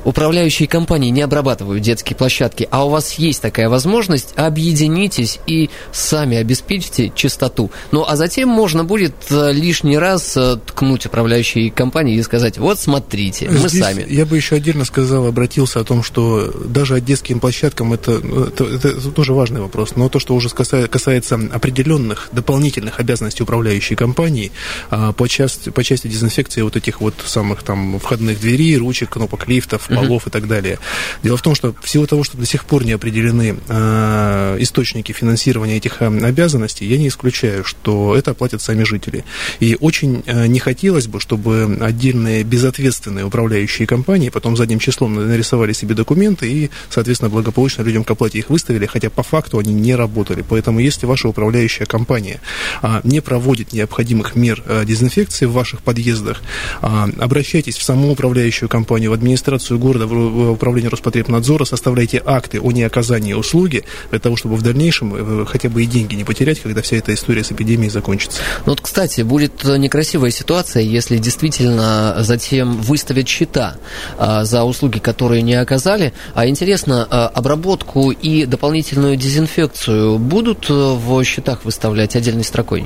управляющие 0.03 0.67
компании 0.67 1.09
не 1.09 1.21
обрабатывают 1.21 1.81
детские 1.81 2.15
площадки, 2.15 2.67
а 2.71 2.85
у 2.85 2.89
вас 2.89 3.13
есть 3.13 3.41
такая 3.41 3.69
возможность, 3.69 4.33
объединитесь 4.35 5.39
и 5.47 5.69
сами 5.91 6.37
обеспечьте 6.37 7.11
чистоту. 7.15 7.71
Ну, 7.91 8.05
а 8.07 8.15
затем 8.15 8.49
можно 8.49 8.83
будет 8.83 9.15
э, 9.29 9.51
лишний 9.51 9.97
раз 9.97 10.35
э, 10.37 10.57
ткнуть 10.65 11.05
управляющие 11.05 11.71
компании 11.71 12.15
и 12.15 12.23
сказать, 12.23 12.57
вот 12.57 12.79
смотрите, 12.79 13.49
мы 13.49 13.69
Здесь 13.69 13.81
сами. 13.81 14.05
Я 14.09 14.25
бы 14.25 14.35
еще 14.35 14.55
отдельно 14.55 14.85
сказал, 14.85 15.27
обратился 15.27 15.79
о 15.79 15.83
том, 15.83 16.03
что 16.03 16.51
даже 16.65 16.99
детским 17.01 17.39
площадкам 17.39 17.93
это, 17.93 18.13
это, 18.13 18.65
это 18.65 19.11
тоже 19.11 19.33
важный 19.33 19.61
вопрос, 19.61 19.95
но 19.95 20.09
то, 20.09 20.19
что 20.19 20.35
уже 20.35 20.49
касается 20.49 21.39
определенных 21.51 22.29
дополнительных 22.31 22.99
обязанностей 22.99 23.43
управляющей 23.43 23.95
компании 23.95 24.51
а, 24.89 25.13
по 25.13 25.27
части, 25.27 25.69
по 25.69 25.83
части 25.83 26.07
дезинфекции 26.07 26.61
вот 26.61 26.75
этих 26.75 27.01
вот 27.01 27.15
самых 27.25 27.63
там 27.63 27.99
входных 27.99 28.39
дверей, 28.39 28.77
ручек, 28.77 29.09
кнопок 29.11 29.47
лифтов, 29.47 29.89
полов 29.95 30.25
uh-huh. 30.25 30.29
и 30.29 30.31
так 30.31 30.47
далее. 30.47 30.79
Дело 31.23 31.37
в 31.37 31.41
том, 31.41 31.55
что 31.55 31.73
в 31.81 31.89
силу 31.89 32.07
того, 32.07 32.23
что 32.23 32.37
до 32.37 32.45
сих 32.45 32.65
пор 32.65 32.85
не 32.85 32.91
определены 32.91 33.57
э, 33.67 34.57
источники 34.59 35.11
финансирования 35.11 35.77
этих 35.77 36.01
э, 36.01 36.05
обязанностей, 36.05 36.85
я 36.85 36.97
не 36.97 37.07
исключаю, 37.07 37.63
что 37.63 38.15
это 38.15 38.31
оплатят 38.31 38.61
сами 38.61 38.83
жители. 38.83 39.23
И 39.59 39.77
очень 39.79 40.23
э, 40.25 40.47
не 40.47 40.59
хотелось 40.59 41.07
бы, 41.07 41.19
чтобы 41.19 41.77
отдельные 41.81 42.43
безответственные 42.43 43.25
управляющие 43.25 43.87
компании 43.87 44.29
потом 44.29 44.57
задним 44.57 44.79
числом 44.79 45.15
нарисовали 45.15 45.73
себе 45.73 45.95
документы 45.95 46.51
и, 46.51 46.69
соответственно, 46.89 47.29
благополучно 47.29 47.83
людям 47.83 48.03
к 48.03 48.11
оплате 48.11 48.39
их 48.39 48.49
выставили, 48.49 48.85
хотя 48.85 49.09
по 49.09 49.23
факту 49.23 49.59
они 49.59 49.73
не 49.73 49.95
работали. 49.95 50.43
Поэтому, 50.47 50.79
если 50.79 51.05
ваша 51.05 51.27
управляющая 51.27 51.85
компания 51.85 52.39
э, 52.81 53.01
не 53.03 53.21
проводит 53.21 53.73
необходимых 53.73 54.35
мер 54.35 54.63
э, 54.65 54.85
дезинфекции 54.85 55.45
в 55.45 55.53
ваших 55.53 55.81
подъездах, 55.81 56.41
э, 56.81 56.87
обращайтесь 57.19 57.77
в 57.77 57.83
саму 57.83 58.11
управляющую 58.11 58.69
компанию, 58.69 59.11
в 59.11 59.13
администрацию 59.13 59.79
города 59.83 60.07
в 60.07 60.51
управлении 60.51 60.87
Роспотребнадзора, 60.87 61.65
составляйте 61.65 62.21
акты 62.25 62.59
о 62.61 62.71
неоказании 62.71 63.33
услуги 63.33 63.83
для 64.11 64.19
того, 64.19 64.37
чтобы 64.37 64.55
в 64.55 64.61
дальнейшем 64.61 65.41
э, 65.41 65.45
хотя 65.45 65.69
бы 65.69 65.83
и 65.83 65.85
деньги 65.85 66.15
не 66.15 66.23
потерять, 66.23 66.59
когда 66.61 66.81
вся 66.81 66.97
эта 66.97 67.13
история 67.13 67.43
с 67.43 67.51
эпидемией 67.51 67.89
закончится. 67.89 68.39
Ну 68.65 68.71
вот, 68.71 68.81
кстати, 68.81 69.21
будет 69.21 69.63
некрасивая 69.63 70.31
ситуация, 70.31 70.83
если 70.83 71.17
действительно 71.17 72.15
затем 72.19 72.81
выставят 72.81 73.27
счета 73.27 73.75
а, 74.17 74.45
за 74.45 74.63
услуги, 74.63 74.99
которые 74.99 75.41
не 75.41 75.55
оказали. 75.55 76.13
А 76.33 76.47
интересно, 76.47 77.07
а, 77.09 77.27
обработку 77.27 78.11
и 78.11 78.45
дополнительную 78.45 79.17
дезинфекцию 79.17 80.17
будут 80.17 80.69
э, 80.69 80.73
в 80.73 81.23
счетах 81.23 81.65
выставлять 81.65 82.15
отдельной 82.15 82.43
строкой? 82.43 82.85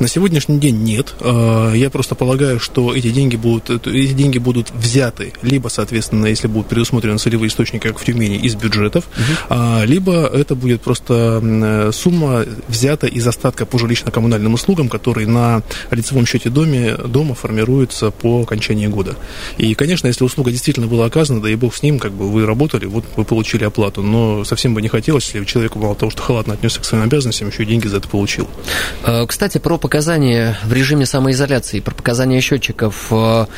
На 0.00 0.08
сегодняшний 0.08 0.58
день 0.58 0.82
нет. 0.82 1.14
А, 1.20 1.72
я 1.72 1.88
просто 1.90 2.14
полагаю, 2.14 2.60
что 2.60 2.94
эти 2.94 3.10
деньги 3.10 3.36
будут, 3.36 3.86
эти 3.86 4.12
деньги 4.12 4.38
будут 4.38 4.70
взяты 4.70 5.32
либо, 5.42 5.68
соответственно, 5.68 6.25
естественно, 6.28 6.46
если 6.46 6.46
будут 6.48 6.68
предусмотрены 6.68 7.18
целевые 7.18 7.48
источники, 7.48 7.88
как 7.88 7.98
в 7.98 8.04
Тюмени, 8.04 8.36
из 8.36 8.54
бюджетов, 8.54 9.04
угу. 9.16 9.84
либо 9.84 10.26
это 10.26 10.54
будет 10.54 10.82
просто 10.82 11.90
сумма 11.92 12.44
взята 12.68 13.06
из 13.06 13.26
остатка 13.26 13.66
по 13.66 13.76
жилищно-коммунальным 13.76 14.54
услугам, 14.54 14.88
который 14.88 15.26
на 15.26 15.62
лицевом 15.90 16.26
счете 16.26 16.50
доме, 16.50 16.94
дома 16.94 17.34
формируется 17.34 18.10
по 18.10 18.42
окончании 18.42 18.86
года. 18.86 19.16
И, 19.58 19.74
конечно, 19.74 20.06
если 20.06 20.24
услуга 20.24 20.50
действительно 20.50 20.86
была 20.86 21.06
оказана, 21.06 21.40
да 21.40 21.50
и 21.50 21.54
бог 21.54 21.74
с 21.74 21.82
ним, 21.82 21.98
как 21.98 22.12
бы 22.12 22.30
вы 22.30 22.46
работали, 22.46 22.86
вот 22.86 23.04
вы 23.16 23.24
получили 23.24 23.64
оплату, 23.64 24.02
но 24.02 24.44
совсем 24.44 24.74
бы 24.74 24.82
не 24.82 24.88
хотелось, 24.88 25.26
если 25.26 25.44
человек 25.44 25.76
мало 25.76 25.94
того, 25.94 26.10
что 26.10 26.22
халатно 26.22 26.54
отнесся 26.54 26.80
к 26.80 26.84
своим 26.84 27.04
обязанностям, 27.04 27.48
еще 27.48 27.62
и 27.62 27.66
деньги 27.66 27.86
за 27.86 27.98
это 27.98 28.08
получил. 28.08 28.48
А, 29.02 29.26
кстати, 29.26 29.58
про 29.58 29.78
показания 29.78 30.58
в 30.64 30.72
режиме 30.72 31.06
самоизоляции, 31.06 31.80
про 31.80 31.94
показания 31.94 32.40
счетчиков 32.40 33.06
а, 33.10 33.48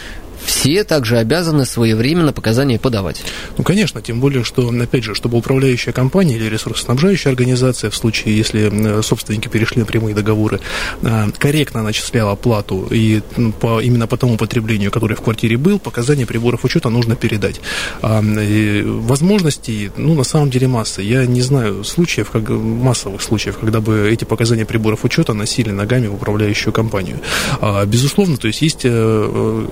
все 0.44 0.84
также 0.84 1.18
обязаны 1.18 1.66
своевременно 1.66 2.32
показания 2.32 2.78
подавать. 2.78 3.22
Ну, 3.56 3.64
конечно, 3.64 4.00
тем 4.02 4.20
более, 4.20 4.44
что, 4.44 4.68
опять 4.68 5.04
же, 5.04 5.14
чтобы 5.14 5.38
управляющая 5.38 5.92
компания 5.92 6.36
или 6.36 6.46
ресурсоснабжающая 6.46 7.30
организация, 7.30 7.90
в 7.90 7.96
случае, 7.96 8.36
если 8.36 9.02
собственники 9.02 9.48
перешли 9.48 9.80
на 9.80 9.86
прямые 9.86 10.14
договоры, 10.14 10.60
а, 11.02 11.28
корректно 11.38 11.82
начисляла 11.82 12.34
плату 12.36 12.86
и 12.90 13.20
по, 13.60 13.80
именно 13.80 14.06
по 14.06 14.16
тому 14.16 14.36
потреблению, 14.36 14.90
которое 14.90 15.14
в 15.14 15.22
квартире 15.22 15.56
был, 15.56 15.78
показания 15.78 16.26
приборов 16.26 16.64
учета 16.64 16.88
нужно 16.88 17.16
передать. 17.16 17.60
А, 18.02 18.22
возможностей, 18.22 19.90
ну, 19.96 20.14
на 20.14 20.24
самом 20.24 20.50
деле 20.50 20.68
масса. 20.68 21.02
Я 21.02 21.26
не 21.26 21.42
знаю 21.42 21.84
случаев, 21.84 22.30
как, 22.30 22.48
массовых 22.48 23.22
случаев, 23.22 23.58
когда 23.58 23.80
бы 23.80 24.08
эти 24.10 24.24
показания 24.24 24.64
приборов 24.64 25.04
учета 25.04 25.34
носили 25.34 25.70
ногами 25.70 26.06
в 26.06 26.14
управляющую 26.14 26.72
компанию. 26.72 27.20
А, 27.60 27.84
безусловно, 27.84 28.36
то 28.36 28.46
есть 28.46 28.62
есть 28.62 28.80
э, 28.84 29.66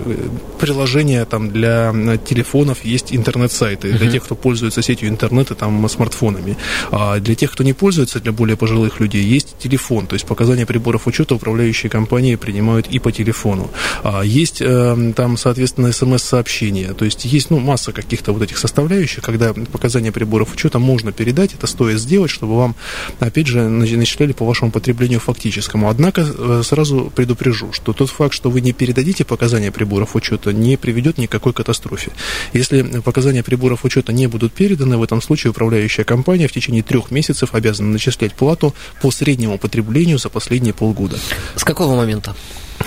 приложения 0.56 1.24
там 1.24 1.50
для 1.50 1.92
телефонов, 2.24 2.84
есть 2.84 3.14
интернет-сайты 3.14 3.92
для 3.92 4.10
тех, 4.10 4.24
кто 4.24 4.34
пользуется 4.34 4.82
сетью 4.82 5.08
интернета, 5.08 5.54
там, 5.54 5.88
смартфонами. 5.88 6.56
А 6.90 7.18
для 7.18 7.34
тех, 7.34 7.52
кто 7.52 7.64
не 7.64 7.72
пользуется, 7.72 8.20
для 8.20 8.32
более 8.32 8.56
пожилых 8.56 9.00
людей, 9.00 9.22
есть 9.22 9.56
телефон, 9.58 10.06
то 10.06 10.14
есть 10.14 10.26
показания 10.26 10.66
приборов 10.66 11.06
учета 11.06 11.34
управляющие 11.34 11.90
компании 11.90 12.36
принимают 12.36 12.86
и 12.88 12.98
по 12.98 13.12
телефону. 13.12 13.70
А 14.02 14.22
есть 14.22 14.60
э, 14.60 15.12
там, 15.14 15.36
соответственно, 15.36 15.92
смс-сообщения, 15.92 16.92
то 16.92 17.04
есть 17.04 17.24
есть, 17.24 17.50
ну, 17.50 17.58
масса 17.58 17.92
каких-то 17.92 18.32
вот 18.32 18.42
этих 18.42 18.58
составляющих, 18.58 19.22
когда 19.22 19.52
показания 19.52 20.12
приборов 20.12 20.54
учета 20.54 20.78
можно 20.78 21.12
передать, 21.12 21.54
это 21.54 21.66
стоит 21.66 22.00
сделать, 22.00 22.30
чтобы 22.30 22.56
вам, 22.56 22.74
опять 23.20 23.46
же, 23.46 23.68
начисляли 23.68 24.32
по 24.32 24.44
вашему 24.44 24.70
потреблению 24.70 25.20
фактическому. 25.20 25.88
Однако 25.88 26.22
э, 26.26 26.62
сразу 26.64 27.12
предупрежу, 27.14 27.72
что 27.72 27.92
тот 27.92 28.10
факт, 28.10 28.34
что 28.34 28.50
вы 28.50 28.60
не 28.60 28.72
передадите 28.72 29.24
показания 29.24 29.70
приборов 29.70 30.16
учета, 30.16 30.45
не 30.52 30.76
приведет 30.76 31.18
ни 31.18 31.26
к 31.26 31.30
какой 31.30 31.52
катастрофе. 31.52 32.12
Если 32.52 32.82
показания 33.00 33.42
приборов 33.42 33.84
учета 33.84 34.12
не 34.12 34.26
будут 34.26 34.52
переданы, 34.52 34.96
в 34.96 35.02
этом 35.02 35.22
случае 35.22 35.50
управляющая 35.50 36.04
компания 36.04 36.48
в 36.48 36.52
течение 36.52 36.82
трех 36.82 37.10
месяцев 37.10 37.54
обязана 37.54 37.90
начислять 37.90 38.34
плату 38.34 38.74
по 39.00 39.10
среднему 39.10 39.58
потреблению 39.58 40.18
за 40.18 40.28
последние 40.28 40.74
полгода. 40.74 41.18
С 41.54 41.64
какого 41.64 41.96
момента? 41.96 42.34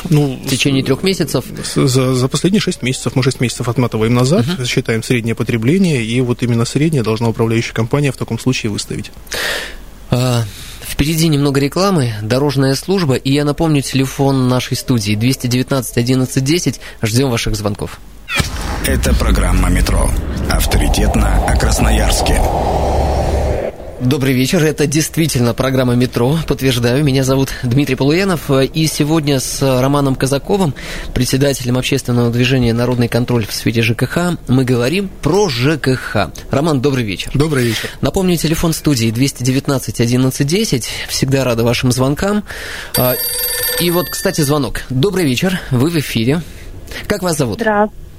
Ну, 0.09 0.39
в 0.43 0.49
течение 0.49 0.83
трех 0.83 1.03
месяцев? 1.03 1.45
За, 1.75 2.13
за 2.13 2.27
последние 2.27 2.61
шесть 2.61 2.81
месяцев. 2.81 3.15
Мы 3.15 3.23
шесть 3.23 3.41
месяцев 3.41 3.67
отматываем 3.67 4.13
назад, 4.13 4.45
uh-huh. 4.45 4.65
считаем 4.65 5.03
среднее 5.03 5.35
потребление, 5.35 6.03
и 6.03 6.21
вот 6.21 6.43
именно 6.43 6.65
среднее 6.65 7.03
должна 7.03 7.29
управляющая 7.29 7.73
компания 7.73 8.11
в 8.11 8.17
таком 8.17 8.39
случае 8.39 8.71
выставить. 8.71 9.11
А, 10.11 10.45
впереди 10.99 11.29
немного 11.29 11.61
рекламы, 11.61 12.11
дорожная 12.21 12.75
служба, 12.75 13.15
и 13.15 13.31
я 13.31 13.45
напомню 13.45 13.81
телефон 13.81 14.49
нашей 14.49 14.75
студии 14.75 15.15
219 15.15 15.95
11 15.95 16.43
10. 16.43 16.81
Ждем 17.01 17.29
ваших 17.29 17.55
звонков. 17.55 18.01
Это 18.85 19.15
программа 19.15 19.69
«Метро». 19.69 20.09
Авторитетно 20.49 21.45
о 21.47 21.55
Красноярске. 21.55 22.41
Добрый 24.01 24.33
вечер. 24.33 24.63
Это 24.63 24.87
действительно 24.87 25.53
программа 25.53 25.93
«Метро». 25.93 26.37
Подтверждаю. 26.47 27.03
Меня 27.03 27.25
зовут 27.25 27.49
Дмитрий 27.63 27.95
Полуянов. 27.95 28.49
И 28.49 28.87
сегодня 28.87 29.41
с 29.41 29.61
Романом 29.61 30.15
Казаковым, 30.15 30.73
председателем 31.13 31.77
общественного 31.77 32.31
движения 32.31 32.73
«Народный 32.73 33.09
контроль» 33.09 33.45
в 33.45 33.51
сфере 33.51 33.81
ЖКХ, 33.81 34.37
мы 34.47 34.63
говорим 34.63 35.09
про 35.21 35.49
ЖКХ. 35.49 36.31
Роман, 36.49 36.79
добрый 36.79 37.03
вечер. 37.03 37.31
Добрый 37.33 37.65
вечер. 37.65 37.89
Напомню, 37.99 38.37
телефон 38.37 38.71
студии 38.71 39.11
219 39.11 39.99
11 39.99 40.47
10. 40.47 40.89
Всегда 41.09 41.43
рада 41.43 41.65
вашим 41.65 41.91
звонкам. 41.91 42.45
А, 42.97 43.15
и 43.81 43.91
вот, 43.91 44.07
кстати, 44.09 44.39
звонок. 44.39 44.83
Добрый 44.89 45.25
вечер. 45.25 45.59
Вы 45.71 45.89
в 45.89 45.97
эфире. 45.97 46.41
Как 47.07 47.21
вас 47.21 47.37
зовут? 47.37 47.59
Здравствуйте. 47.59 48.09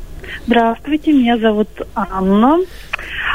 Здравствуйте, 0.47 1.13
меня 1.13 1.39
зовут 1.39 1.69
Анна. 1.95 2.59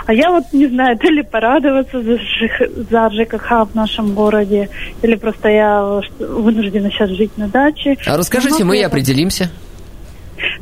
А 0.05 0.13
я 0.13 0.29
вот 0.29 0.45
не 0.53 0.67
знаю, 0.67 0.97
то 0.97 1.07
ли 1.07 1.23
порадоваться 1.23 2.01
за, 2.01 2.17
ЖК, 2.17 2.69
за 2.89 3.09
ЖКХ 3.09 3.67
в 3.71 3.75
нашем 3.75 4.13
городе, 4.13 4.69
или 5.01 5.15
просто 5.15 5.49
я 5.49 6.01
вынуждена 6.19 6.91
сейчас 6.91 7.09
жить 7.09 7.37
на 7.37 7.47
даче. 7.47 7.97
А 8.05 8.17
расскажите, 8.17 8.63
Но 8.63 8.69
мы 8.69 8.79
и 8.79 8.83
определимся. 8.83 9.49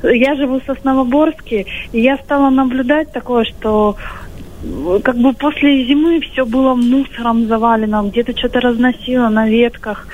Я 0.01 0.35
живу 0.35 0.59
в 0.59 0.63
Сосновоборске, 0.65 1.65
и 1.91 2.01
я 2.01 2.17
стала 2.17 2.49
наблюдать 2.49 3.11
такое, 3.11 3.43
что 3.43 3.97
как 5.03 5.17
бы 5.17 5.33
после 5.33 5.85
зимы 5.85 6.21
все 6.21 6.45
было 6.45 6.73
мусором 6.73 7.47
завалено, 7.47 8.03
где-то 8.03 8.37
что-то 8.37 8.61
разносило 8.61 9.27
на 9.27 9.47
ветках, 9.47 10.07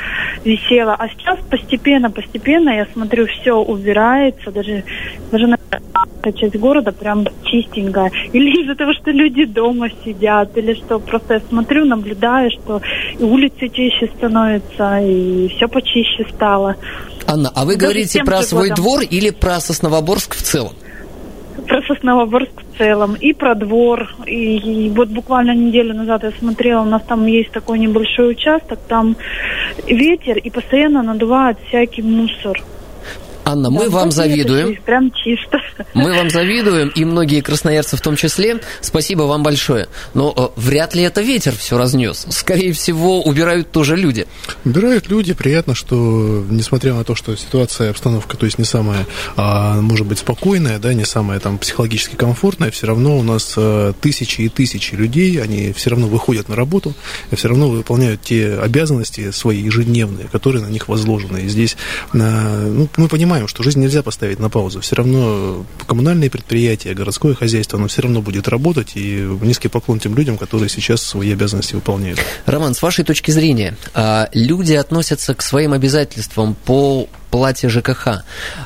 висело. 0.43 0.95
А 0.97 1.07
сейчас 1.09 1.37
постепенно, 1.49 2.09
постепенно, 2.09 2.71
я 2.71 2.87
смотрю, 2.93 3.27
все 3.27 3.53
убирается, 3.53 4.49
даже, 4.51 4.83
даже 5.31 5.45
на 5.45 5.58
часть 6.35 6.55
города 6.57 6.91
прям 6.91 7.25
чистенькая. 7.43 8.11
Или 8.33 8.63
из-за 8.63 8.75
того, 8.75 8.93
что 8.93 9.11
люди 9.11 9.45
дома 9.45 9.89
сидят, 10.03 10.57
или 10.57 10.73
что, 10.73 10.99
просто 10.99 11.35
я 11.35 11.39
смотрю, 11.49 11.85
наблюдаю, 11.85 12.51
что 12.51 12.81
и 13.17 13.23
улицы 13.23 13.69
чище 13.69 14.09
становятся, 14.17 14.99
и 14.99 15.47
все 15.49 15.67
почище 15.67 16.25
стало. 16.33 16.75
Анна, 17.27 17.51
а 17.55 17.65
вы 17.65 17.75
даже 17.75 17.85
говорите 17.85 18.23
про 18.23 18.41
свой 18.41 18.69
годом. 18.69 18.83
двор 18.83 19.01
или 19.01 19.29
про 19.29 19.59
Сосновоборск 19.59 20.35
в 20.35 20.41
целом? 20.41 20.73
Про 21.67 21.81
Сосновоборск 21.83 22.63
в 22.73 22.77
целом, 22.77 23.15
и 23.15 23.33
про 23.33 23.53
двор. 23.55 24.15
И, 24.25 24.57
и 24.57 24.89
вот 24.89 25.09
буквально 25.09 25.53
неделю 25.53 25.93
назад 25.93 26.23
я 26.23 26.31
смотрела, 26.31 26.81
у 26.81 26.85
нас 26.85 27.03
там 27.07 27.25
есть 27.27 27.51
такой 27.51 27.79
небольшой 27.79 28.31
участок, 28.31 28.79
там 28.87 29.15
ветер, 29.87 30.37
и 30.37 30.49
постоянно 30.49 31.03
надувает 31.03 31.57
всякий 31.67 32.01
мусор. 32.01 32.61
Анна, 33.49 33.71
мы 33.71 33.89
вам 33.89 34.11
завидуем. 34.11 34.77
Прям 34.85 35.11
чисто. 35.11 35.59
Мы 35.93 36.15
вам 36.15 36.29
завидуем, 36.29 36.89
и 36.89 37.03
многие 37.03 37.41
красноярцы 37.41 37.97
в 37.97 38.01
том 38.01 38.15
числе. 38.15 38.59
Спасибо 38.81 39.23
вам 39.23 39.41
большое. 39.41 39.87
Но 40.13 40.33
э, 40.35 40.59
вряд 40.59 40.93
ли 40.93 41.03
это 41.03 41.21
ветер 41.21 41.55
все 41.55 41.77
разнес. 41.77 42.27
Скорее 42.29 42.73
всего, 42.73 43.23
убирают 43.23 43.71
тоже 43.71 43.95
люди. 43.95 44.27
Убирают 44.65 45.09
люди. 45.09 45.33
Приятно, 45.33 45.73
что, 45.73 46.45
несмотря 46.49 46.93
на 46.93 47.03
то, 47.03 47.15
что 47.15 47.35
ситуация, 47.35 47.89
обстановка, 47.89 48.37
то 48.37 48.45
есть 48.45 48.59
не 48.59 48.65
самая, 48.65 49.07
а, 49.35 49.81
может 49.81 50.05
быть, 50.05 50.19
спокойная, 50.19 50.77
да, 50.77 50.93
не 50.93 51.05
самая 51.05 51.39
там 51.39 51.57
психологически 51.57 52.15
комфортная, 52.15 52.69
все 52.71 52.87
равно 52.87 53.17
у 53.17 53.23
нас 53.23 53.55
а, 53.57 53.93
тысячи 53.93 54.41
и 54.41 54.49
тысячи 54.49 54.93
людей, 54.93 55.41
они 55.41 55.73
все 55.73 55.89
равно 55.89 56.07
выходят 56.07 56.49
на 56.49 56.55
работу, 56.55 56.93
и 57.31 57.35
все 57.35 57.47
равно 57.47 57.69
выполняют 57.69 58.21
те 58.21 58.59
обязанности 58.59 59.31
свои 59.31 59.59
ежедневные, 59.59 60.27
которые 60.27 60.63
на 60.63 60.69
них 60.69 60.87
возложены. 60.87 61.39
И 61.39 61.47
здесь, 61.47 61.77
а, 62.13 62.67
ну, 62.67 62.87
мы 62.97 63.07
понимаем, 63.07 63.38
понимаем, 63.39 63.47
что 63.47 63.63
жизнь 63.63 63.79
нельзя 63.79 64.03
поставить 64.03 64.39
на 64.39 64.49
паузу. 64.49 64.81
Все 64.81 64.95
равно 64.95 65.65
коммунальные 65.87 66.29
предприятия, 66.29 66.93
городское 66.93 67.33
хозяйство, 67.33 67.79
оно 67.79 67.87
все 67.87 68.01
равно 68.01 68.21
будет 68.21 68.47
работать. 68.47 68.91
И 68.95 69.27
низкий 69.41 69.69
поклон 69.69 69.99
тем 69.99 70.15
людям, 70.15 70.37
которые 70.37 70.69
сейчас 70.69 71.01
свои 71.01 71.31
обязанности 71.31 71.75
выполняют. 71.75 72.19
Роман, 72.45 72.73
с 72.73 72.81
вашей 72.81 73.05
точки 73.05 73.31
зрения, 73.31 73.77
а, 73.93 74.29
люди 74.33 74.73
относятся 74.73 75.33
к 75.33 75.41
своим 75.41 75.73
обязательствам 75.73 76.55
по 76.65 77.07
плате 77.29 77.69
ЖКХ 77.69 78.23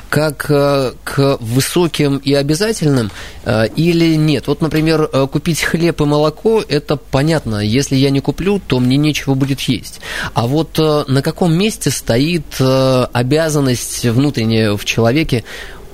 как 0.08 0.46
э, 0.48 0.92
к 1.02 1.38
высоким 1.40 2.18
и 2.18 2.34
обязательным 2.34 3.10
э, 3.44 3.66
или 3.76 4.14
нет? 4.14 4.46
Вот, 4.46 4.60
например, 4.60 5.08
э, 5.12 5.26
купить 5.26 5.60
хлеб 5.62 6.00
и 6.00 6.04
молоко, 6.04 6.62
это 6.66 6.96
понятно. 6.96 7.56
Если 7.56 7.96
я 7.96 8.10
не 8.10 8.20
куплю, 8.20 8.60
то 8.64 8.78
мне 8.78 8.96
нечего 8.96 9.34
будет 9.34 9.60
есть. 9.62 10.00
А 10.34 10.46
вот 10.46 10.78
на 10.78 11.22
каком 11.22 11.52
месте 11.52 11.90
стоит 11.90 12.60
обязанность 12.60 14.04
внутренняя 14.04 14.76
в 14.76 14.84
человеке 14.84 15.44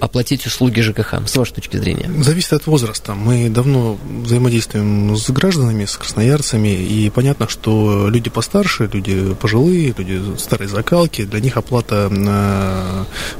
оплатить 0.01 0.47
услуги 0.47 0.81
ЖКХ, 0.81 1.27
с 1.27 1.37
вашей 1.37 1.55
точки 1.55 1.77
зрения? 1.77 2.11
Зависит 2.23 2.53
от 2.53 2.67
возраста. 2.67 3.15
Мы 3.15 3.49
давно 3.49 3.99
взаимодействуем 4.05 5.17
с 5.17 5.31
гражданами, 5.31 5.85
с 5.85 5.97
красноярцами, 5.97 6.69
и 6.69 7.11
понятно, 7.11 7.49
что 7.49 8.09
люди 8.09 8.31
постарше, 8.31 8.89
люди 8.93 9.35
пожилые, 9.35 9.95
люди 9.97 10.21
старой 10.39 10.69
закалки, 10.69 11.25
для 11.25 11.41
них 11.41 11.57
оплата 11.57 12.09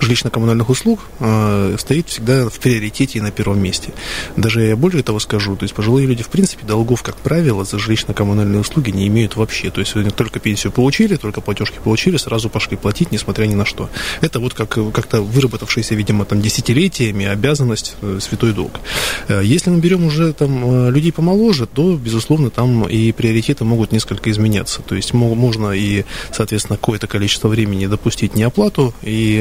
жилищно-коммунальных 0.01 0.71
услуг 0.71 1.01
э, 1.19 1.77
стоит 1.79 2.09
всегда 2.09 2.49
в 2.49 2.59
приоритете 2.59 3.19
и 3.19 3.23
на 3.23 3.31
первом 3.31 3.63
месте. 3.63 3.93
Даже 4.37 4.63
я 4.63 4.77
более 4.77 5.03
того 5.03 5.19
скажу, 5.19 5.57
то 5.57 5.65
есть 5.65 5.75
пожилые 5.75 6.07
люди, 6.07 6.23
в 6.23 6.29
принципе, 6.29 6.67
долгов, 6.67 7.03
как 7.03 7.17
правило, 7.17 7.65
за 7.65 7.79
жилищно-коммунальные 7.79 8.61
услуги 8.61 8.91
не 8.91 9.07
имеют 9.09 9.37
вообще. 9.37 9.71
То 9.71 9.81
есть 9.81 9.95
только 10.17 10.41
пенсию 10.41 10.73
получили, 10.73 11.17
только 11.17 11.41
платежки 11.41 11.79
получили, 11.83 12.17
сразу 12.17 12.49
пошли 12.51 12.77
платить, 12.77 13.13
несмотря 13.13 13.47
ни 13.47 13.55
на 13.55 13.65
что. 13.65 13.89
Это 14.21 14.41
вот 14.41 14.55
как, 14.55 14.71
как-то 14.93 15.23
выработавшийся, 15.23 15.95
видимо, 15.95 16.25
там 16.25 16.41
десятилетиями 16.51 17.27
обязанность, 17.27 17.95
э, 18.03 18.19
святой 18.21 18.53
долг. 18.53 18.81
Э, 19.29 19.41
если 19.45 19.71
мы 19.71 19.79
берем 19.79 20.05
уже 20.05 20.33
там 20.33 20.89
э, 20.89 20.91
людей 20.91 21.13
помоложе, 21.13 21.67
то, 21.67 21.97
безусловно, 21.97 22.51
там 22.51 22.89
и 22.89 23.13
приоритеты 23.13 23.65
могут 23.65 23.93
несколько 23.93 24.31
изменяться. 24.31 24.83
То 24.83 24.97
есть 24.97 25.15
можно 25.15 25.71
и, 25.71 26.05
соответственно, 26.33 26.77
какое-то 26.77 27.07
количество 27.07 27.49
времени 27.49 27.87
допустить 27.87 28.35
неоплату, 28.35 28.93
и 29.03 29.39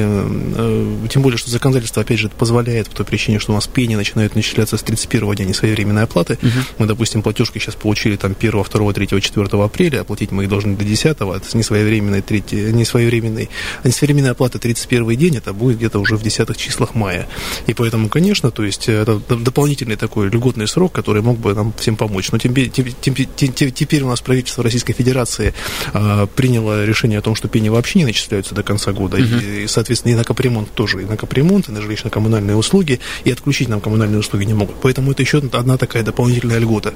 тем 1.10 1.22
более, 1.22 1.38
что 1.38 1.50
законодательство, 1.50 2.02
опять 2.02 2.20
же, 2.20 2.30
позволяет 2.30 2.90
по 2.90 2.96
той 2.96 3.06
причине, 3.06 3.40
что 3.40 3.52
у 3.52 3.56
нас 3.56 3.68
пени 3.68 3.96
начинают 3.96 4.36
начисляться 4.36 4.78
с 4.78 4.84
31 4.84 5.36
дня 5.36 5.46
несвоевременной 5.46 6.04
оплаты. 6.04 6.38
Угу. 6.42 6.50
Мы, 6.80 6.86
допустим, 6.86 7.22
платежки 7.22 7.58
сейчас 7.60 7.76
получили 7.76 8.16
там 8.16 8.36
1, 8.40 8.52
2, 8.52 8.94
3, 8.94 9.22
4 9.22 9.64
апреля, 9.64 10.02
оплатить 10.02 10.32
мы 10.32 10.44
их 10.44 10.50
должны 10.50 10.76
до 10.76 10.84
10, 10.84 11.18
а 11.20 11.42
несвоевременной, 11.54 12.22
3, 12.22 12.44
несвоевременной, 12.74 13.50
несвоевременной 13.84 14.32
оплаты 14.32 14.60
31 14.60 15.18
день, 15.18 15.38
это 15.38 15.54
будет 15.54 15.78
где-то 15.78 16.00
уже 16.00 16.16
в 16.16 16.22
десятых 16.22 16.58
числах 16.58 16.96
мая. 17.00 17.28
И 17.68 17.74
поэтому, 17.74 18.10
конечно, 18.10 18.52
то 18.52 18.64
есть 18.64 18.90
это 18.90 19.20
дополнительный 19.30 19.96
такой 19.96 20.30
льготный 20.30 20.68
срок, 20.68 20.92
который 20.92 21.22
мог 21.22 21.40
бы 21.40 21.54
нам 21.56 21.74
всем 21.78 21.96
помочь. 21.96 22.32
Но 22.32 22.38
теперь, 22.38 22.70
теперь 22.70 24.04
у 24.04 24.08
нас 24.08 24.22
правительство 24.22 24.64
Российской 24.64 24.94
Федерации 24.94 25.54
а, 25.94 26.28
приняло 26.28 26.86
решение 26.86 27.20
о 27.20 27.22
том, 27.22 27.36
что 27.36 27.48
пени 27.48 27.70
вообще 27.70 28.00
не 28.00 28.06
начисляются 28.06 28.54
до 28.54 28.64
конца 28.64 28.92
года. 28.92 29.18
Угу. 29.18 29.26
И, 29.26 29.68
соответственно, 29.68 30.14
и 30.14 30.16
на 30.16 30.24
капремонт 30.24 30.72
тоже, 30.72 31.02
и 31.02 31.06
на 31.06 31.18
капремонт, 31.18 31.70
и 31.70 31.72
на 31.72 31.80
жилищно-коммунальные 31.80 32.56
услуги, 32.56 33.00
и 33.24 33.32
отключить 33.32 33.70
нам 33.70 33.82
коммунальные 33.82 34.20
услуги 34.20 34.44
не 34.44 34.54
могут. 34.54 34.76
Поэтому 34.82 35.12
это 35.12 35.22
еще 35.22 35.38
одна 35.38 35.78
такая 35.78 36.04
дополнительная 36.04 36.60
льгота. 36.60 36.94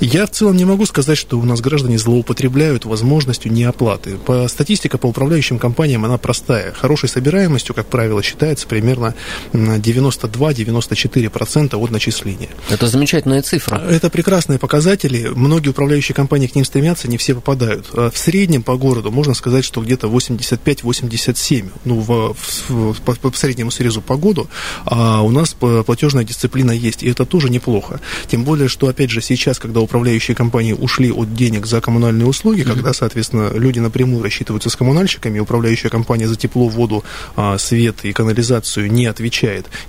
Я 0.00 0.26
в 0.26 0.30
целом 0.30 0.56
не 0.56 0.64
могу 0.64 0.86
сказать, 0.86 1.18
что 1.18 1.38
у 1.38 1.44
нас 1.44 1.60
граждане 1.60 1.98
злоупотребляют 1.98 2.84
возможностью 2.84 3.52
неоплаты. 3.52 4.16
По 4.16 4.48
статистика 4.48 4.98
по 4.98 5.06
управляющим 5.06 5.58
компаниям, 5.58 6.04
она 6.04 6.18
простая. 6.18 6.72
Хорошей 6.72 7.08
собираемостью, 7.08 7.74
как 7.74 7.86
правило, 7.86 8.22
считается 8.22 8.66
примерно 8.66 9.14
92-94% 9.52 11.76
от 11.76 11.90
начисления. 11.90 12.48
Это 12.68 12.86
замечательная 12.86 13.42
цифра. 13.42 13.76
Это 13.76 14.10
прекрасные 14.10 14.58
показатели. 14.58 15.30
Многие 15.34 15.70
управляющие 15.70 16.14
компании 16.14 16.46
к 16.46 16.54
ним 16.54 16.64
стремятся, 16.64 17.08
не 17.08 17.16
все 17.16 17.34
попадают. 17.34 17.86
А 17.92 18.10
в 18.10 18.18
среднем 18.18 18.62
по 18.62 18.76
городу 18.76 19.10
можно 19.10 19.34
сказать, 19.34 19.64
что 19.64 19.82
где-то 19.82 20.08
85-87, 20.08 21.70
ну, 21.84 22.00
в, 22.00 22.36
в, 22.68 23.00
по, 23.02 23.14
по 23.14 23.36
среднему 23.36 23.70
срезу 23.70 24.00
по 24.00 24.16
году, 24.16 24.48
а 24.84 25.22
у 25.22 25.30
нас 25.30 25.54
платежная 25.54 26.24
дисциплина 26.24 26.70
есть, 26.70 27.02
и 27.02 27.10
это 27.10 27.24
тоже 27.24 27.50
неплохо. 27.50 28.00
Тем 28.28 28.44
более, 28.44 28.68
что, 28.68 28.88
опять 28.88 29.10
же, 29.10 29.20
сейчас, 29.20 29.58
когда 29.58 29.80
управляющие 29.80 30.34
компании 30.34 30.72
ушли 30.72 31.10
от 31.10 31.34
денег 31.34 31.66
за 31.66 31.80
коммунальные 31.80 32.26
услуги, 32.26 32.62
mm-hmm. 32.62 32.74
когда, 32.74 32.92
соответственно, 32.92 33.50
люди 33.54 33.78
напрямую 33.78 34.22
рассчитываются 34.22 34.70
с 34.70 34.76
коммунальщиками, 34.76 35.38
управляющая 35.38 35.90
компания 35.90 36.28
за 36.28 36.36
тепло, 36.36 36.68
воду, 36.68 37.04
а, 37.36 37.58
свет 37.58 38.04
и 38.04 38.12
канализацию 38.12 38.90
не 38.90 39.06
отвечает, 39.06 39.29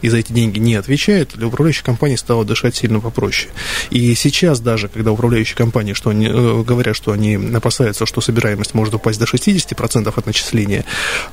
и 0.01 0.09
за 0.09 0.17
эти 0.17 0.31
деньги 0.31 0.59
не 0.59 0.75
отвечает, 0.75 1.31
для 1.35 1.47
управляющей 1.47 1.83
компании 1.83 2.15
стало 2.15 2.45
дышать 2.45 2.75
сильно 2.75 2.99
попроще. 2.99 3.49
И 3.89 4.13
сейчас 4.15 4.59
даже, 4.59 4.87
когда 4.87 5.11
управляющие 5.11 5.55
компании 5.55 5.93
что 5.93 6.09
они, 6.09 6.27
э, 6.27 6.63
говорят, 6.63 6.95
что 6.95 7.11
они 7.11 7.35
опасаются, 7.35 8.05
что 8.05 8.21
собираемость 8.21 8.73
может 8.73 8.93
упасть 8.93 9.19
до 9.19 9.25
60% 9.25 10.13
от 10.15 10.25
начисления, 10.25 10.85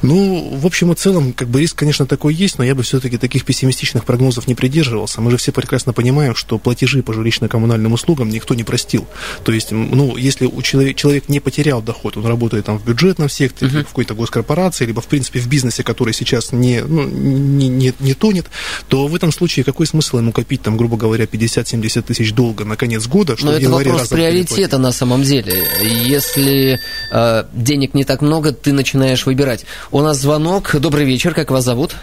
ну, 0.03 0.57
в 0.57 0.67
общем 0.67 0.93
и 0.93 0.95
целом, 0.95 1.33
как 1.33 1.49
бы 1.49 1.61
риск, 1.61 1.77
конечно, 1.79 2.07
такой 2.07 2.35
есть, 2.35 2.59
но 2.59 2.65
я 2.65 2.75
бы 2.75 2.83
все-таки 2.83 3.19
таких 3.19 3.45
пессимистичных 3.45 4.05
прогнозов 4.05 4.47
не 4.47 4.55
придерживался. 4.55 5.21
Мы 5.21 5.31
же 5.31 5.37
все 5.37 5.53
прекрасно 5.53 5.93
понимаем, 5.93 6.35
что 6.35 6.59
платежи 6.59 7.03
по 7.03 7.13
жилищно-коммунальным 7.13 7.93
услугам 7.93 8.29
никто 8.29 8.55
не 8.55 8.65
простил. 8.65 9.07
То 9.45 9.53
есть, 9.53 9.73
ну, 9.73 10.17
если 10.17 10.47
у 10.47 10.63
человек, 10.63 10.97
человек 10.97 11.29
не 11.29 11.41
потерял 11.41 11.83
доход, 11.83 12.17
он 12.17 12.27
работает 12.27 12.67
там 12.67 12.79
в 12.79 12.85
бюджетном 12.85 13.29
секторе, 13.29 13.71
uh-huh. 13.71 13.85
в 13.85 13.89
какой-то 13.89 14.15
госкорпорации, 14.15 14.87
либо, 14.87 15.01
в 15.01 15.07
принципе, 15.07 15.41
в 15.41 15.47
бизнесе, 15.49 15.83
который 15.83 16.15
сейчас 16.15 16.53
не, 16.53 16.83
ну, 16.83 17.05
не, 17.05 17.69
не, 17.69 17.93
не 18.01 18.15
тонет, 18.15 18.47
то 18.89 19.07
в 19.07 19.15
этом 19.15 19.33
случае 19.33 19.65
какой 19.65 19.87
смысл 19.87 20.19
ему 20.19 20.33
копить, 20.33 20.63
там, 20.63 20.77
грубо 20.77 20.97
говоря, 20.97 21.25
50-70 21.25 22.03
тысяч 22.03 22.33
долга 22.33 22.65
на 22.65 22.77
конец 22.77 23.07
года, 23.07 23.37
что 23.37 23.47
Но 23.47 23.53
это 23.53 23.69
вопрос 23.71 24.09
приоритета 24.09 24.79
на 24.79 24.93
самом 24.93 25.23
деле. 25.23 25.65
Если 25.83 26.79
э, 27.13 27.45
денег 27.53 27.95
не 27.95 28.05
так 28.05 28.23
много, 28.23 28.53
ты 28.53 28.73
начинаешь 28.73 29.27
выбирать. 29.27 29.67
У 29.91 30.01
нас 30.01 30.19
звонок. 30.19 30.75
Добрый 30.79 31.05
вечер, 31.05 31.35
как 31.35 31.51
вас 31.51 31.65
зовут? 31.65 31.97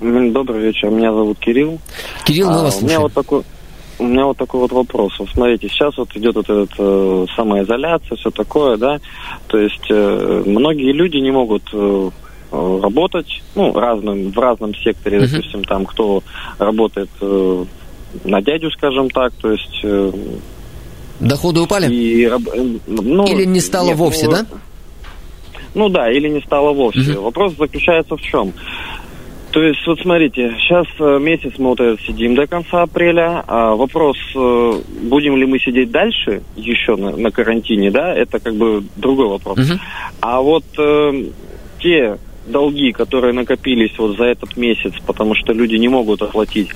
Добрый 0.00 0.60
вечер, 0.60 0.90
меня 0.90 1.12
зовут 1.12 1.38
Кирилл. 1.38 1.80
Кирилл, 2.24 2.50
мы 2.50 2.60
а, 2.60 2.62
вас 2.64 2.78
слушаем. 2.78 2.84
У 2.84 2.88
меня 2.88 3.00
вот 3.00 3.12
такой, 3.12 3.42
у 3.98 4.06
меня 4.06 4.26
вот 4.26 4.36
такой 4.36 4.60
вот 4.60 4.72
вопрос. 4.72 5.18
Вот 5.18 5.28
смотрите, 5.30 5.68
сейчас 5.68 5.96
вот 5.96 6.14
идет 6.16 6.34
вот 6.34 6.50
эта 6.50 6.74
э, 6.78 7.26
самоизоляция, 7.36 8.16
все 8.16 8.30
такое, 8.30 8.76
да. 8.76 9.00
То 9.46 9.58
есть 9.58 9.86
э, 9.88 10.42
многие 10.46 10.92
люди 10.92 11.18
не 11.18 11.30
могут 11.30 11.62
э, 11.72 12.10
работать, 12.82 13.42
ну, 13.54 13.72
разным, 13.72 14.30
в 14.30 14.38
разном 14.38 14.74
секторе, 14.74 15.18
uh-huh. 15.18 15.30
допустим, 15.30 15.64
там, 15.64 15.86
кто 15.86 16.22
работает 16.58 17.10
э, 17.20 17.64
на 18.24 18.42
дядю, 18.42 18.70
скажем 18.70 19.10
так, 19.10 19.32
то 19.34 19.52
есть... 19.52 19.80
Э, 19.82 20.12
Доходы 21.20 21.60
упали? 21.60 21.92
И, 21.92 22.24
э, 22.24 22.38
ну, 22.86 23.26
Или 23.26 23.44
не 23.44 23.60
стало 23.60 23.88
нет, 23.88 23.96
вовсе, 23.96 24.26
ну, 24.26 24.32
да? 24.32 24.46
Ну 25.74 25.88
да, 25.88 26.10
или 26.10 26.28
не 26.28 26.40
стало 26.40 26.72
вовсе. 26.72 27.00
Uh-huh. 27.00 27.20
Вопрос 27.20 27.54
заключается 27.56 28.16
в 28.16 28.22
чем? 28.22 28.52
То 29.50 29.62
есть, 29.62 29.86
вот 29.86 30.00
смотрите, 30.00 30.52
сейчас 30.58 30.86
э, 30.98 31.18
месяц 31.20 31.52
мы 31.58 31.68
вот 31.68 31.80
этот 31.80 32.00
сидим 32.00 32.34
до 32.34 32.46
конца 32.46 32.82
апреля. 32.82 33.44
А 33.46 33.76
вопрос, 33.76 34.16
э, 34.34 34.72
будем 35.02 35.36
ли 35.36 35.46
мы 35.46 35.60
сидеть 35.60 35.92
дальше 35.92 36.42
еще 36.56 36.96
на, 36.96 37.16
на 37.16 37.30
карантине, 37.30 37.92
да, 37.92 38.12
это 38.12 38.40
как 38.40 38.54
бы 38.56 38.82
другой 38.96 39.28
вопрос. 39.28 39.58
Uh-huh. 39.58 39.78
А 40.20 40.40
вот 40.40 40.64
э, 40.76 41.24
те 41.78 42.18
долги, 42.46 42.92
которые 42.92 43.32
накопились 43.32 43.96
вот 43.98 44.16
за 44.16 44.24
этот 44.24 44.56
месяц, 44.56 44.92
потому 45.06 45.34
что 45.34 45.52
люди 45.52 45.76
не 45.76 45.88
могут 45.88 46.22
оплатить. 46.22 46.70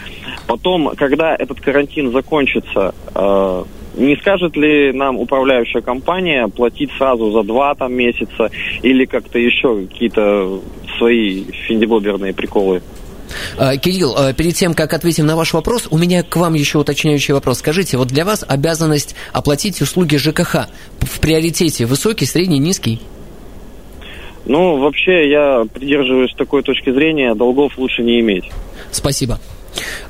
Потом, 0.47 0.93
когда 0.97 1.35
этот 1.35 1.61
карантин 1.61 2.13
закончится, 2.13 2.95
э, 3.15 3.65
не 3.97 4.17
скажет 4.17 4.57
ли 4.57 4.93
нам 4.93 5.19
управляющая 5.19 5.81
компания 5.81 6.49
платить 6.49 6.91
сразу 6.97 7.31
за 7.33 7.43
два 7.43 7.75
там 7.75 7.93
месяца 7.93 8.51
или 8.83 9.05
как-то 9.05 9.39
еще 9.39 9.87
какие-то 9.87 10.61
свои 10.97 11.45
финдибоберные 11.67 12.33
приколы? 12.33 12.83
А, 13.59 13.77
Кирилл, 13.77 14.15
а, 14.17 14.33
перед 14.33 14.55
тем, 14.55 14.75
как 14.75 14.95
ответим 14.95 15.27
на 15.27 15.37
ваш 15.37 15.53
вопрос, 15.53 15.89
у 15.91 15.99
меня 15.99 16.23
к 16.23 16.37
вам 16.37 16.55
еще 16.55 16.79
уточняющий 16.79 17.35
вопрос. 17.35 17.59
Скажите, 17.59 17.97
вот 17.97 18.09
для 18.09 18.25
вас 18.25 18.45
обязанность 18.47 19.15
оплатить 19.33 19.81
услуги 19.83 20.17
ЖКХ 20.17 20.69
в 21.01 21.21
приоритете 21.21 21.87
высокий, 21.87 22.25
средний, 22.25 22.59
низкий? 22.59 23.01
Ну, 24.49 24.79
вообще, 24.79 25.31
я 25.31 25.65
придерживаюсь 25.73 26.35
такой 26.35 26.63
точки 26.63 26.91
зрения, 26.91 27.35
долгов 27.35 27.77
лучше 27.77 28.03
не 28.03 28.21
иметь. 28.21 28.51
Спасибо. 28.91 29.39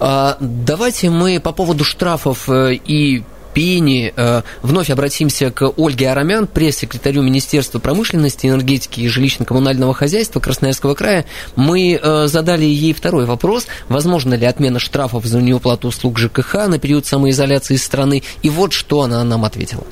А, 0.01 0.37
давайте 0.41 1.11
мы 1.11 1.41
по 1.41 1.53
поводу 1.53 1.85
штрафов 1.85 2.49
э, 2.49 2.75
и 2.75 3.23
пени. 3.53 4.13
Э, 4.17 4.43
вновь 4.63 4.91
обратимся 4.91 5.51
к 5.51 5.73
Ольге 5.77 6.11
Арамян, 6.11 6.47
пресс-секретарю 6.47 7.23
Министерства 7.23 7.81
промышленности, 7.81 8.47
энергетики 8.47 9.01
и 9.01 9.09
жилищно-коммунального 9.09 9.95
хозяйства 9.95 10.39
Красноярского 10.39 10.95
края. 10.95 11.25
Мы 11.57 11.99
э, 12.01 12.27
задали 12.29 12.65
ей 12.65 12.93
второй 12.93 13.27
вопрос. 13.27 13.67
Возможно 13.89 14.35
ли 14.35 14.47
отмена 14.47 14.79
штрафов 14.79 15.25
за 15.25 15.41
неуплату 15.41 15.89
услуг 15.89 16.19
ЖКХ 16.19 16.69
на 16.69 16.79
период 16.79 17.07
самоизоляции 17.07 17.75
страны? 17.75 18.23
И 18.43 18.51
вот 18.51 18.73
что 18.73 19.03
она 19.03 19.25
нам 19.25 19.45
ответила. 19.45 19.85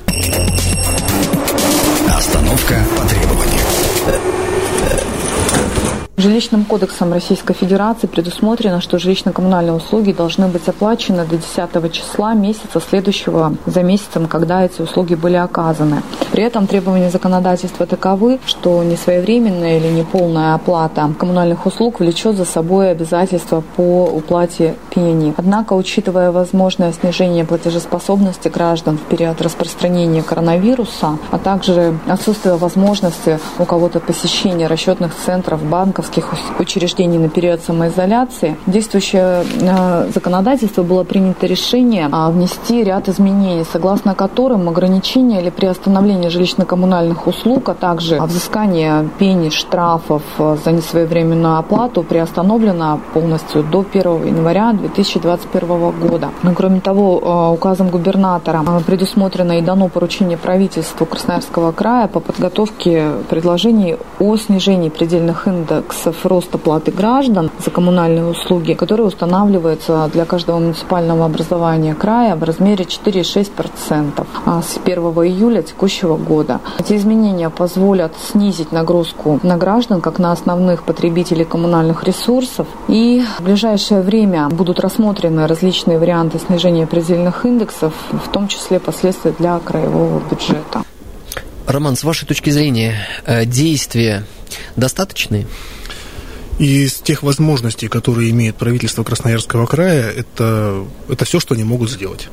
Остановка 2.07 2.75
по 2.97 3.05
требованию. 3.07 4.36
Жилищным 6.19 6.65
кодексом 6.65 7.13
Российской 7.13 7.53
Федерации 7.53 8.07
предусмотрено, 8.07 8.81
что 8.81 8.97
жилищно-коммунальные 8.97 9.75
услуги 9.75 10.11
должны 10.11 10.47
быть 10.47 10.67
оплачены 10.67 11.27
до 11.27 11.37
10 11.37 11.91
числа 11.93 12.33
месяца, 12.33 12.79
следующего 12.79 13.53
за 13.67 13.83
месяцем, 13.83 14.25
когда 14.25 14.65
эти 14.65 14.81
услуги 14.81 15.13
были 15.13 15.35
оказаны. 15.35 16.01
При 16.31 16.41
этом 16.41 16.65
требования 16.65 17.11
законодательства 17.11 17.85
таковы, 17.85 18.39
что 18.47 18.81
несвоевременная 18.83 19.77
или 19.77 19.89
неполная 19.89 20.55
оплата 20.55 21.07
коммунальных 21.19 21.67
услуг 21.67 21.99
влечет 21.99 22.35
за 22.35 22.45
собой 22.45 22.89
обязательства 22.89 23.63
по 23.75 24.05
уплате 24.05 24.75
пени. 24.89 25.35
Однако, 25.37 25.73
учитывая 25.73 26.31
возможное 26.31 26.93
снижение 26.93 27.45
платежеспособности 27.45 28.47
граждан 28.47 28.97
в 28.97 29.01
период 29.01 29.39
распространения 29.39 30.23
коронавируса, 30.23 31.19
а 31.29 31.37
также 31.37 31.95
отсутствие 32.07 32.55
возможности 32.55 33.39
у 33.59 33.65
кого-то 33.65 33.99
посещения 33.99 34.65
расчетных 34.65 35.11
центров, 35.23 35.63
банков, 35.63 36.06
медицинских 36.07 36.59
учреждений 36.59 37.17
на 37.17 37.29
период 37.29 37.61
самоизоляции, 37.61 38.55
действующее 38.67 39.43
э, 39.61 40.09
законодательство 40.13 40.83
было 40.83 41.03
принято 41.03 41.45
решение 41.45 42.09
а, 42.11 42.29
внести 42.29 42.83
ряд 42.83 43.09
изменений, 43.09 43.65
согласно 43.71 44.15
которым 44.15 44.69
ограничение 44.69 45.41
или 45.41 45.49
приостановление 45.49 46.29
жилищно-коммунальных 46.29 47.27
услуг, 47.27 47.69
а 47.69 47.73
также 47.73 48.19
взыскание 48.19 49.09
пени, 49.19 49.49
штрафов 49.49 50.23
э, 50.39 50.57
за 50.63 50.71
несвоевременную 50.71 51.57
оплату 51.57 52.03
приостановлено 52.03 52.99
полностью 53.13 53.63
до 53.63 53.85
1 53.91 54.27
января 54.27 54.73
2021 54.73 55.91
года. 56.07 56.29
Кроме 56.55 56.79
того, 56.79 57.21
э, 57.21 57.53
указом 57.53 57.89
губернатора 57.89 58.63
предусмотрено 58.85 59.59
и 59.59 59.61
дано 59.61 59.89
поручение 59.89 60.37
правительству 60.37 61.05
Красноярского 61.05 61.71
края 61.71 62.07
по 62.07 62.19
подготовке 62.19 63.11
предложений 63.29 63.97
о 64.19 64.37
снижении 64.37 64.89
предельных 64.89 65.47
индексов 65.47 65.96
индексов 65.97 66.25
роста 66.25 66.57
платы 66.57 66.91
граждан 66.91 67.49
за 67.63 67.71
коммунальные 67.71 68.25
услуги, 68.25 68.73
которые 68.73 69.07
устанавливаются 69.07 70.09
для 70.13 70.25
каждого 70.25 70.59
муниципального 70.59 71.25
образования 71.25 71.95
края 71.95 72.35
в 72.35 72.43
размере 72.43 72.85
4,6% 72.85 74.25
а 74.45 74.61
с 74.61 74.77
1 74.83 74.97
июля 74.97 75.61
текущего 75.61 76.17
года. 76.17 76.59
Эти 76.79 76.95
изменения 76.95 77.49
позволят 77.49 78.13
снизить 78.31 78.71
нагрузку 78.71 79.39
на 79.43 79.57
граждан, 79.57 80.01
как 80.01 80.19
на 80.19 80.31
основных 80.31 80.83
потребителей 80.83 81.45
коммунальных 81.45 82.03
ресурсов. 82.03 82.67
И 82.87 83.23
в 83.39 83.43
ближайшее 83.43 84.01
время 84.01 84.49
будут 84.49 84.79
рассмотрены 84.79 85.47
различные 85.47 85.97
варианты 85.97 86.39
снижения 86.39 86.85
предельных 86.85 87.45
индексов, 87.45 87.93
в 88.11 88.31
том 88.31 88.47
числе 88.47 88.79
последствия 88.79 89.33
для 89.39 89.57
краевого 89.59 90.21
бюджета. 90.29 90.83
Роман, 91.65 91.95
с 91.95 92.03
вашей 92.03 92.27
точки 92.27 92.51
зрения, 92.51 92.95
э, 93.25 93.45
действия 93.45 94.23
достаточные? 94.75 95.47
Из 96.59 96.95
тех 96.95 97.21
возможностей, 97.21 97.87
которые 97.87 98.31
имеет 98.31 98.55
правительство 98.55 99.03
Красноярского 99.03 99.67
края, 99.67 100.09
это, 100.09 100.85
это 101.07 101.23
все, 101.25 101.39
что 101.39 101.53
они 101.53 101.63
могут 101.63 101.91
сделать. 101.91 102.29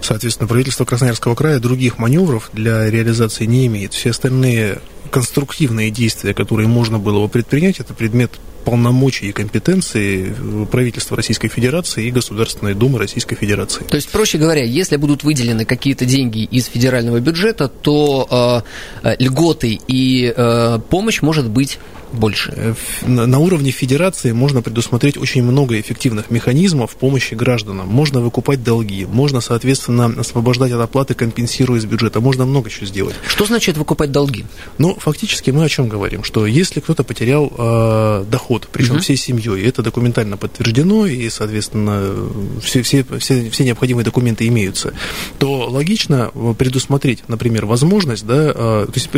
Соответственно, 0.00 0.48
правительство 0.48 0.84
Красноярского 0.84 1.34
края 1.34 1.58
других 1.58 1.98
маневров 1.98 2.50
для 2.52 2.90
реализации 2.90 3.44
не 3.44 3.66
имеет. 3.66 3.94
Все 3.94 4.10
остальные 4.10 4.78
конструктивные 5.10 5.90
действия, 5.90 6.34
которые 6.34 6.68
можно 6.68 6.98
было 6.98 7.20
бы 7.20 7.28
предпринять, 7.28 7.80
это 7.80 7.94
предмет 7.94 8.32
полномочий 8.64 9.28
и 9.28 9.32
компетенции 9.32 10.32
правительства 10.70 11.16
Российской 11.16 11.48
Федерации 11.48 12.06
и 12.06 12.10
Государственной 12.10 12.74
Думы 12.74 12.98
Российской 12.98 13.36
Федерации. 13.36 13.84
То 13.84 13.96
есть, 13.96 14.08
проще 14.10 14.38
говоря, 14.38 14.64
если 14.64 14.96
будут 14.96 15.24
выделены 15.24 15.64
какие-то 15.64 16.04
деньги 16.04 16.44
из 16.44 16.66
федерального 16.66 17.20
бюджета, 17.20 17.68
то 17.68 18.64
э, 19.02 19.16
льготы 19.18 19.78
и 19.88 20.32
э, 20.34 20.78
помощь 20.88 21.22
может 21.22 21.48
быть 21.48 21.78
больше? 22.12 22.52
Э, 22.54 22.74
на 23.06 23.38
уровне 23.38 23.70
федерации 23.70 24.32
можно 24.32 24.62
предусмотреть 24.62 25.16
очень 25.16 25.42
много 25.42 25.80
эффективных 25.80 26.30
механизмов 26.30 26.94
помощи 26.96 27.34
гражданам. 27.34 27.88
Можно 27.88 28.20
выкупать 28.20 28.62
долги, 28.62 29.06
можно, 29.06 29.40
соответственно, 29.40 29.61
освобождать 29.64 30.72
от 30.72 30.80
оплаты, 30.80 31.14
компенсируя 31.14 31.78
из 31.78 31.84
бюджета. 31.84 32.20
Можно 32.20 32.46
много 32.46 32.70
чего 32.70 32.86
сделать. 32.86 33.14
Что 33.26 33.46
значит 33.46 33.76
выкупать 33.76 34.12
долги? 34.12 34.44
Ну, 34.78 34.94
фактически 34.94 35.50
мы 35.50 35.64
о 35.64 35.68
чем 35.68 35.88
говорим? 35.88 36.24
Что 36.24 36.46
если 36.46 36.80
кто-то 36.80 37.04
потерял 37.04 37.52
э, 37.56 38.24
доход, 38.30 38.68
причем 38.72 38.94
угу. 38.94 39.02
всей 39.02 39.16
семьей, 39.16 39.66
это 39.66 39.82
документально 39.82 40.36
подтверждено, 40.36 41.06
и, 41.06 41.28
соответственно, 41.28 42.14
все, 42.62 42.82
все, 42.82 43.04
все, 43.18 43.50
все 43.50 43.64
необходимые 43.64 44.04
документы 44.04 44.46
имеются, 44.48 44.94
то 45.38 45.68
логично 45.68 46.30
предусмотреть, 46.58 47.24
например, 47.28 47.66
возможность, 47.66 48.26
да, 48.26 48.52
э, 48.54 48.86
то 48.86 48.92
есть 48.94 49.08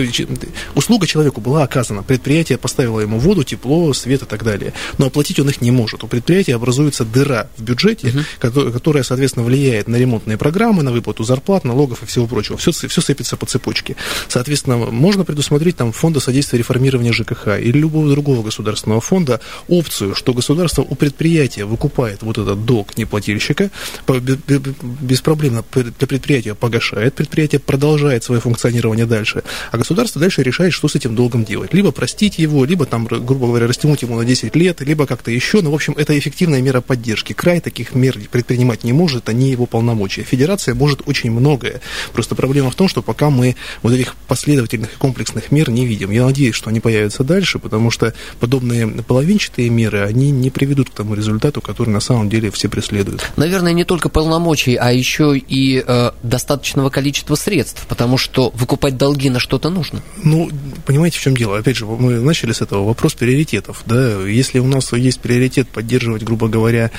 услуга 0.75 1.07
человеку 1.07 1.41
была 1.41 1.63
оказана, 1.63 2.03
предприятие 2.03 2.59
поставило 2.59 3.01
ему 3.01 3.19
воду, 3.19 3.45
тепло, 3.45 3.93
свет 3.93 4.23
и 4.23 4.27
так 4.27 4.45
далее. 4.45 4.73
Но 4.99 5.07
оплатить 5.07 5.39
он 5.39 5.49
их 5.49 5.61
не 5.61 5.71
может. 5.71 6.05
У 6.05 6.07
предприятия 6.07 6.55
образуется 6.55 7.05
дыра 7.05 7.49
в 7.57 7.63
бюджете, 7.63 8.09
угу. 8.41 8.71
которая, 8.71 9.03
соответственно, 9.03 9.45
влияет 9.45 9.89
на 9.89 9.97
ремонтные 10.25 10.39
программы, 10.39 10.83
на 10.83 10.93
выплату 10.93 11.25
зарплат, 11.25 11.65
налогов 11.65 12.03
и 12.03 12.07
всего 12.07 12.27
прочего. 12.27 12.57
Все, 12.57 12.73
все 12.73 13.01
сыпется 13.01 13.37
по 13.37 13.47
цепочке. 13.47 13.97
Соответственно, 14.29 14.77
можно 14.77 15.25
предусмотреть 15.25 15.77
там 15.77 15.93
фонда 15.93 16.21
содействия 16.21 16.59
реформирования 16.59 17.13
ЖКХ 17.13 17.49
или 17.61 17.79
любого 17.79 18.11
другого 18.11 18.43
государственного 18.43 19.01
фонда 19.01 19.41
опцию, 19.69 20.15
что 20.15 20.33
государство 20.33 20.83
у 20.83 20.95
предприятия 20.95 21.65
выкупает 21.65 22.23
вот 22.23 22.39
этот 22.39 22.65
долг 22.65 22.97
неплательщика, 22.97 23.71
беспроблемно 24.09 25.65
для 25.73 26.07
предприятия 26.07 26.55
погашает, 26.55 27.15
предприятие 27.15 27.59
продолжает 27.59 28.25
свое 28.25 28.41
функционирование 28.41 29.07
дальше, 29.07 29.43
а 29.73 29.79
государство 29.79 30.21
дальше 30.21 30.43
решает, 30.43 30.73
что 30.73 30.89
с 30.89 30.95
этим 30.95 31.15
долгом 31.15 31.45
делать. 31.45 31.75
Либо 31.75 31.93
простить 31.93 32.39
его, 32.39 32.65
либо 32.65 32.87
там, 32.87 33.05
грубо 33.05 33.47
говоря, 33.47 33.67
растянуть 33.67 34.03
ему 34.03 34.17
на 34.17 34.25
10 34.25 34.57
лет, 34.57 34.81
либо 34.81 35.07
как-то 35.07 35.31
еще. 35.31 35.61
Но, 35.61 35.71
в 35.71 35.75
общем, 35.75 35.95
это 35.97 36.19
эффективная 36.19 36.63
мера 36.63 36.81
поддержки. 36.81 37.33
Край 37.33 37.61
таких 37.61 37.95
мер 37.95 38.19
предпринимать 38.31 38.85
не 38.85 38.93
может, 38.93 39.29
они 39.29 39.51
его 39.51 39.67
полномочия. 39.67 40.14
Федерация 40.23 40.75
может 40.75 41.03
очень 41.07 41.31
многое. 41.31 41.81
Просто 42.13 42.35
проблема 42.35 42.71
в 42.71 42.75
том, 42.75 42.89
что 42.89 43.03
пока 43.03 43.31
мы 43.31 43.57
вот 43.83 43.93
этих 43.93 44.15
последовательных 44.29 44.95
и 44.95 44.97
комплексных 44.97 45.51
мер 45.51 45.71
не 45.71 45.87
видим. 45.87 46.11
Я 46.11 46.25
надеюсь, 46.25 46.55
что 46.55 46.71
они 46.71 46.81
появятся 46.81 47.25
дальше, 47.25 47.59
потому 47.59 47.91
что 47.91 48.15
подобные 48.41 48.87
половинчатые 48.87 49.69
меры, 49.71 50.03
они 50.03 50.31
не 50.31 50.51
приведут 50.51 50.91
к 50.91 50.93
тому 50.93 51.15
результату, 51.15 51.61
который 51.61 51.91
на 51.91 52.01
самом 52.01 52.29
деле 52.29 52.51
все 52.51 52.69
преследуют. 52.69 53.25
Наверное, 53.37 53.73
не 53.73 53.85
только 53.85 54.09
полномочий, 54.09 54.77
а 54.77 54.93
еще 54.93 55.37
и 55.37 55.83
э, 55.87 56.11
достаточного 56.23 56.91
количества 56.91 57.35
средств, 57.35 57.87
потому 57.89 58.19
что 58.19 58.51
выкупать 58.51 58.97
долги 58.97 59.31
на 59.31 59.41
что-то 59.41 59.71
нужно. 59.71 60.03
Ну, 60.23 60.51
понимаете, 60.87 61.19
в 61.19 61.23
чем 61.23 61.37
дело? 61.37 61.59
Опять 61.59 61.77
же, 61.77 61.87
мы 61.87 62.21
начали 62.21 62.53
с 62.53 62.61
этого 62.61 62.85
вопрос 62.85 63.15
приоритетов. 63.15 63.83
Да? 63.87 64.23
Если 64.27 64.59
у 64.59 64.67
нас 64.67 64.93
есть 64.93 65.21
приоритет 65.21 65.69
поддерживать, 65.69 66.23
грубо 66.23 66.49
говоря, 66.49 66.91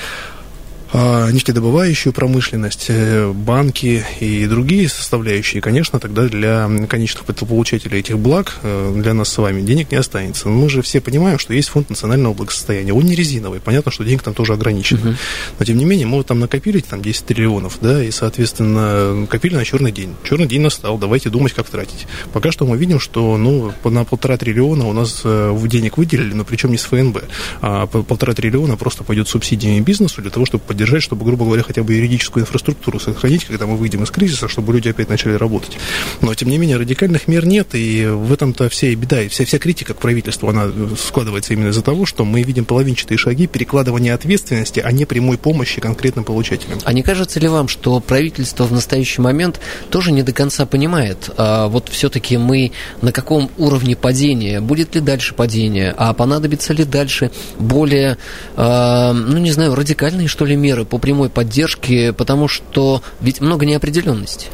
нефтедобывающую 0.92 2.12
промышленность, 2.12 2.86
э, 2.88 3.32
банки 3.32 4.04
и 4.20 4.46
другие 4.46 4.88
составляющие, 4.88 5.60
конечно, 5.60 5.98
тогда 5.98 6.28
для 6.28 6.68
конечных 6.88 7.24
получателей 7.24 8.00
этих 8.00 8.18
благ, 8.18 8.56
э, 8.62 8.92
для 8.96 9.14
нас 9.14 9.28
с 9.28 9.38
вами, 9.38 9.62
денег 9.62 9.90
не 9.90 9.98
останется. 9.98 10.48
Мы 10.48 10.68
же 10.68 10.82
все 10.82 11.00
понимаем, 11.00 11.38
что 11.38 11.54
есть 11.54 11.68
фонд 11.68 11.90
национального 11.90 12.34
благосостояния. 12.34 12.92
Он 12.92 13.04
не 13.04 13.14
резиновый, 13.14 13.60
понятно, 13.60 13.90
что 13.90 14.04
денег 14.04 14.22
там 14.22 14.34
тоже 14.34 14.52
ограничено. 14.52 15.00
Uh-huh. 15.00 15.16
Но, 15.58 15.64
тем 15.64 15.76
не 15.76 15.84
менее, 15.84 16.06
мы 16.06 16.22
там 16.22 16.40
накопили 16.40 16.80
там 16.80 17.02
10 17.02 17.26
триллионов, 17.26 17.78
да, 17.80 18.02
и, 18.02 18.10
соответственно, 18.10 19.26
копили 19.26 19.54
на 19.54 19.64
черный 19.64 19.92
день. 19.92 20.14
Черный 20.24 20.46
день 20.46 20.60
настал, 20.60 20.98
давайте 20.98 21.30
думать, 21.30 21.52
как 21.52 21.68
тратить. 21.68 22.06
Пока 22.32 22.52
что 22.52 22.66
мы 22.66 22.76
видим, 22.76 23.00
что, 23.00 23.36
ну, 23.36 23.72
на 23.84 24.04
полтора 24.04 24.36
триллиона 24.36 24.86
у 24.86 24.92
нас 24.92 25.22
э, 25.24 25.56
денег 25.64 25.98
выделили, 25.98 26.32
но 26.32 26.44
причем 26.44 26.70
не 26.70 26.78
с 26.78 26.84
ФНБ, 26.84 27.24
а 27.60 27.86
полтора 27.86 28.34
триллиона 28.34 28.76
просто 28.76 29.04
пойдет 29.04 29.28
субсидиями 29.28 29.80
бизнесу 29.80 30.22
для 30.22 30.30
того, 30.30 30.46
чтобы 30.46 30.64
поддержать, 30.76 31.02
чтобы, 31.02 31.24
грубо 31.24 31.46
говоря, 31.46 31.62
хотя 31.62 31.82
бы 31.82 31.94
юридическую 31.94 32.42
инфраструктуру 32.42 33.00
сохранить, 33.00 33.46
когда 33.46 33.66
мы 33.66 33.78
выйдем 33.78 34.02
из 34.02 34.10
кризиса, 34.10 34.46
чтобы 34.46 34.74
люди 34.74 34.90
опять 34.90 35.08
начали 35.08 35.32
работать. 35.32 35.78
Но, 36.20 36.34
тем 36.34 36.50
не 36.50 36.58
менее, 36.58 36.76
радикальных 36.76 37.28
мер 37.28 37.46
нет, 37.46 37.68
и 37.72 38.04
в 38.06 38.30
этом-то 38.30 38.68
вся 38.68 38.88
и 38.88 38.94
беда, 38.94 39.22
и 39.22 39.28
вся, 39.28 39.46
вся 39.46 39.58
критика 39.58 39.94
к 39.94 39.98
правительству, 39.98 40.50
она 40.50 40.70
складывается 40.98 41.54
именно 41.54 41.68
из-за 41.68 41.80
того, 41.80 42.04
что 42.04 42.26
мы 42.26 42.42
видим 42.42 42.66
половинчатые 42.66 43.16
шаги 43.16 43.46
перекладывания 43.46 44.12
ответственности, 44.12 44.80
а 44.84 44.92
не 44.92 45.06
прямой 45.06 45.38
помощи 45.38 45.80
конкретным 45.80 46.26
получателям. 46.26 46.78
А 46.84 46.92
не 46.92 47.02
кажется 47.02 47.40
ли 47.40 47.48
вам, 47.48 47.68
что 47.68 47.98
правительство 48.00 48.64
в 48.64 48.72
настоящий 48.72 49.22
момент 49.22 49.60
тоже 49.88 50.12
не 50.12 50.22
до 50.22 50.32
конца 50.32 50.66
понимает, 50.66 51.30
а 51.38 51.68
вот 51.68 51.88
все-таки 51.88 52.36
мы 52.36 52.72
на 53.00 53.12
каком 53.12 53.50
уровне 53.56 53.96
падения, 53.96 54.60
будет 54.60 54.94
ли 54.94 55.00
дальше 55.00 55.32
падение, 55.32 55.94
а 55.96 56.12
понадобится 56.12 56.74
ли 56.74 56.84
дальше 56.84 57.30
более, 57.58 58.18
э, 58.56 59.12
ну 59.12 59.38
не 59.38 59.52
знаю, 59.52 59.74
радикальные, 59.74 60.28
что 60.28 60.44
ли, 60.44 60.54
меры 60.56 60.65
по 60.84 60.98
прямой 60.98 61.28
поддержки, 61.30 62.10
потому 62.10 62.48
что 62.48 63.02
ведь 63.20 63.40
много 63.40 63.66
неопределенности. 63.66 64.48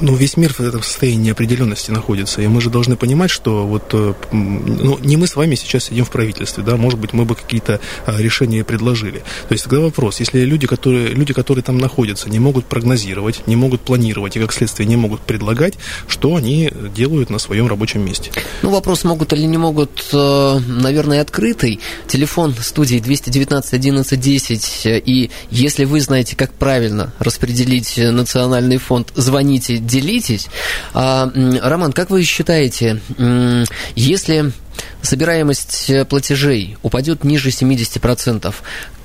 Ну, 0.00 0.14
весь 0.14 0.36
мир 0.36 0.52
в 0.52 0.60
этом 0.60 0.82
состоянии 0.82 1.28
неопределенности 1.28 1.90
находится. 1.90 2.42
И 2.42 2.46
мы 2.46 2.60
же 2.60 2.70
должны 2.70 2.96
понимать, 2.96 3.30
что 3.30 3.66
вот 3.66 3.90
э, 3.92 4.14
ну, 4.32 4.98
не 4.98 5.16
мы 5.16 5.26
с 5.26 5.36
вами 5.36 5.54
сейчас 5.54 5.84
сидим 5.84 6.04
в 6.04 6.10
правительстве, 6.10 6.62
да, 6.62 6.76
может 6.76 6.98
быть, 6.98 7.12
мы 7.12 7.24
бы 7.24 7.34
какие-то 7.34 7.80
а, 8.04 8.20
решения 8.20 8.64
предложили. 8.64 9.18
То 9.48 9.52
есть 9.52 9.64
тогда 9.64 9.80
вопрос, 9.80 10.20
если 10.20 10.40
люди, 10.40 10.66
которые, 10.66 11.08
люди, 11.08 11.32
которые 11.32 11.62
там 11.62 11.78
находятся, 11.78 12.28
не 12.28 12.38
могут 12.38 12.66
прогнозировать, 12.66 13.46
не 13.46 13.56
могут 13.56 13.80
планировать 13.80 14.36
и, 14.36 14.40
как 14.40 14.52
следствие, 14.52 14.86
не 14.86 14.96
могут 14.96 15.20
предлагать, 15.20 15.74
что 16.08 16.36
они 16.36 16.70
делают 16.94 17.30
на 17.30 17.38
своем 17.38 17.66
рабочем 17.66 18.04
месте? 18.04 18.30
Ну, 18.62 18.70
вопрос, 18.70 19.04
могут 19.04 19.32
или 19.32 19.46
не 19.46 19.58
могут, 19.58 20.08
э, 20.12 20.60
наверное, 20.66 21.22
открытый. 21.22 21.80
Телефон 22.06 22.54
студии 22.60 22.98
219 22.98 23.72
11 23.72 24.20
10. 24.20 24.82
И 24.84 25.30
если 25.50 25.84
вы 25.84 26.00
знаете, 26.00 26.36
как 26.36 26.52
правильно 26.52 27.12
распределить 27.18 27.96
национальный 27.96 28.78
фонд, 28.78 29.12
звоните 29.14 29.78
делитесь. 29.86 30.48
А, 30.94 31.30
Роман, 31.62 31.92
как 31.92 32.10
вы 32.10 32.22
считаете, 32.24 33.00
если 33.94 34.52
собираемость 35.02 35.90
платежей 36.08 36.76
упадет 36.82 37.24
ниже 37.24 37.50
70%, 37.50 38.54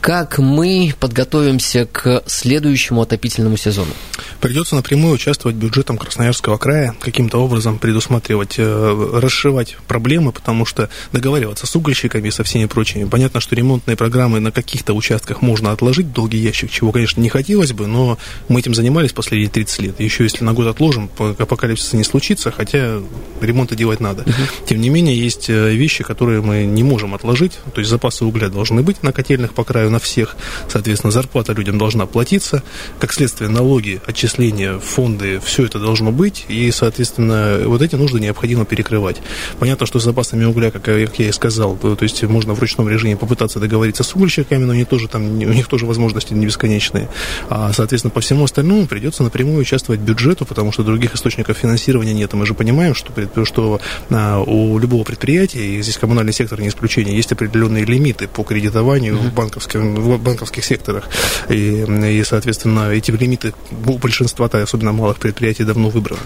как 0.02 0.40
мы 0.40 0.96
подготовимся 1.00 1.86
к 1.86 2.24
следующему 2.26 3.02
отопительному 3.04 3.56
сезону? 3.56 3.92
Придется 4.40 4.76
напрямую 4.76 5.14
участвовать 5.14 5.56
бюджетом 5.56 6.00
Красноярского 6.00 6.58
края, 6.58 6.96
каким-то 7.00 7.38
образом 7.38 7.78
предусматривать, 7.78 8.56
э, 8.58 9.20
расшивать 9.22 9.78
проблемы, 9.88 10.32
потому 10.32 10.66
что 10.66 10.90
договариваться 11.12 11.68
с 11.68 11.76
угольщиками 11.76 12.30
и 12.30 12.32
со 12.32 12.44
всеми 12.44 12.66
прочими. 12.66 13.04
Понятно, 13.04 13.40
что 13.40 13.56
ремонтные 13.56 13.96
программы 13.96 14.40
на 14.40 14.52
каких-то 14.52 14.94
участках 14.94 15.44
можно 15.44 15.72
отложить 15.72 16.12
долгий 16.12 16.40
ящик, 16.40 16.72
чего, 16.72 16.92
конечно, 16.92 17.22
не 17.22 17.30
хотелось 17.30 17.74
бы, 17.74 17.86
но 17.86 18.18
мы 18.48 18.60
этим 18.60 18.74
занимались 18.74 19.14
последние 19.14 19.52
30 19.52 19.80
лет. 19.82 20.00
Еще 20.00 20.24
если 20.24 20.44
на 20.44 20.54
год 20.54 20.66
отложим, 20.66 21.12
апокалипсиса 21.20 21.96
не 21.96 22.04
случится, 22.04 22.50
хотя 22.50 23.00
ремонты 23.40 23.76
делать 23.76 24.00
надо. 24.00 24.24
Угу. 24.24 24.66
Тем 24.66 24.82
не 24.82 24.90
менее, 24.90 25.16
есть 25.16 25.48
э, 25.48 25.61
вещи, 25.70 26.04
которые 26.04 26.42
мы 26.42 26.66
не 26.66 26.84
можем 26.84 27.14
отложить, 27.14 27.60
то 27.74 27.80
есть 27.80 27.90
запасы 27.90 28.26
угля 28.26 28.50
должны 28.50 28.82
быть 28.82 29.04
на 29.04 29.14
котельных 29.14 29.54
по 29.54 29.64
краю 29.64 29.90
на 29.90 30.00
всех. 30.00 30.36
Соответственно, 30.68 31.12
зарплата 31.12 31.54
людям 31.54 31.78
должна 31.78 32.06
платиться. 32.06 32.64
Как 33.00 33.14
следствие, 33.14 33.50
налоги, 33.50 34.02
отчисления, 34.06 34.80
фонды, 34.80 35.40
все 35.44 35.66
это 35.66 35.80
должно 35.80 36.12
быть. 36.12 36.46
И, 36.48 36.72
соответственно, 36.72 37.62
вот 37.66 37.82
эти 37.82 37.96
нужды 37.96 38.20
необходимо 38.20 38.66
перекрывать. 38.66 39.22
Понятно, 39.60 39.86
что 39.86 40.00
с 40.00 40.04
запасами 40.04 40.46
угля, 40.46 40.72
как, 40.72 40.88
я 40.88 41.06
и 41.06 41.32
сказал, 41.32 41.76
то 41.78 41.98
есть 42.02 42.24
можно 42.24 42.54
в 42.54 42.60
ручном 42.60 42.90
режиме 42.90 43.16
попытаться 43.16 43.60
договориться 43.60 44.04
с 44.04 44.16
угольщиками, 44.16 44.64
но 44.64 44.74
они 44.74 44.86
тоже 44.86 45.08
там, 45.08 45.24
у 45.24 45.54
них 45.54 45.68
тоже 45.68 45.86
возможности 45.86 46.34
не 46.34 46.46
бесконечные. 46.46 47.10
А, 47.50 47.72
соответственно, 47.74 48.12
по 48.12 48.22
всему 48.22 48.44
остальному 48.44 48.88
придется 48.88 49.24
напрямую 49.24 49.60
участвовать 49.60 50.02
бюджету, 50.02 50.46
потому 50.46 50.72
что 50.72 50.84
других 50.84 51.16
источников 51.16 51.58
финансирования 51.58 52.14
нет. 52.14 52.34
Мы 52.34 52.46
же 52.46 52.54
понимаем, 52.54 52.96
что, 52.96 53.12
что 53.46 53.82
а, 54.10 54.40
у 54.42 54.78
любого 54.80 55.04
предприятия, 55.04 55.51
и 55.56 55.82
здесь 55.82 55.98
коммунальный 55.98 56.34
сектор 56.34 56.60
не 56.60 56.68
исключение, 56.68 57.16
есть 57.16 57.32
определенные 57.32 57.86
лимиты 57.86 58.28
по 58.28 58.44
кредитованию 58.44 59.16
mm-hmm. 59.16 59.34
банковским 59.34 59.96
в 59.96 60.22
банковских 60.22 60.66
секторах. 60.66 61.10
И, 61.50 61.84
и 61.84 62.24
соответственно, 62.24 62.92
эти 62.92 63.12
лимиты 63.12 63.54
у 63.86 63.98
большинства, 63.98 64.48
особенно 64.48 64.92
малых 64.92 65.18
предприятий, 65.18 65.64
давно 65.64 65.90
выбраны. 65.90 66.22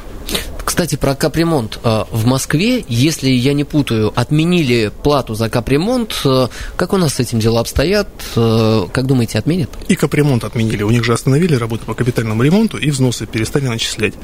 Кстати, 0.65 0.95
про 0.95 1.15
капремонт. 1.15 1.79
А, 1.83 2.07
в 2.11 2.25
Москве, 2.25 2.83
если 2.89 3.29
я 3.29 3.53
не 3.53 3.63
путаю, 3.63 4.11
отменили 4.13 4.91
плату 5.03 5.35
за 5.35 5.47
капремонт. 5.47 6.19
А, 6.25 6.49
как 6.75 6.91
у 6.91 6.97
нас 6.97 7.13
с 7.13 7.19
этим 7.19 7.39
дела 7.39 7.61
обстоят? 7.61 8.09
А, 8.35 8.87
как 8.91 9.05
думаете, 9.05 9.37
отменят? 9.37 9.69
И 9.87 9.95
капремонт 9.95 10.43
отменили. 10.43 10.83
У 10.83 10.89
них 10.89 11.05
же 11.05 11.13
остановили 11.13 11.55
работу 11.55 11.85
по 11.85 11.93
капитальному 11.93 12.43
ремонту 12.43 12.77
и 12.77 12.89
взносы 12.89 13.27
перестали 13.27 13.67
начислять. 13.67 14.15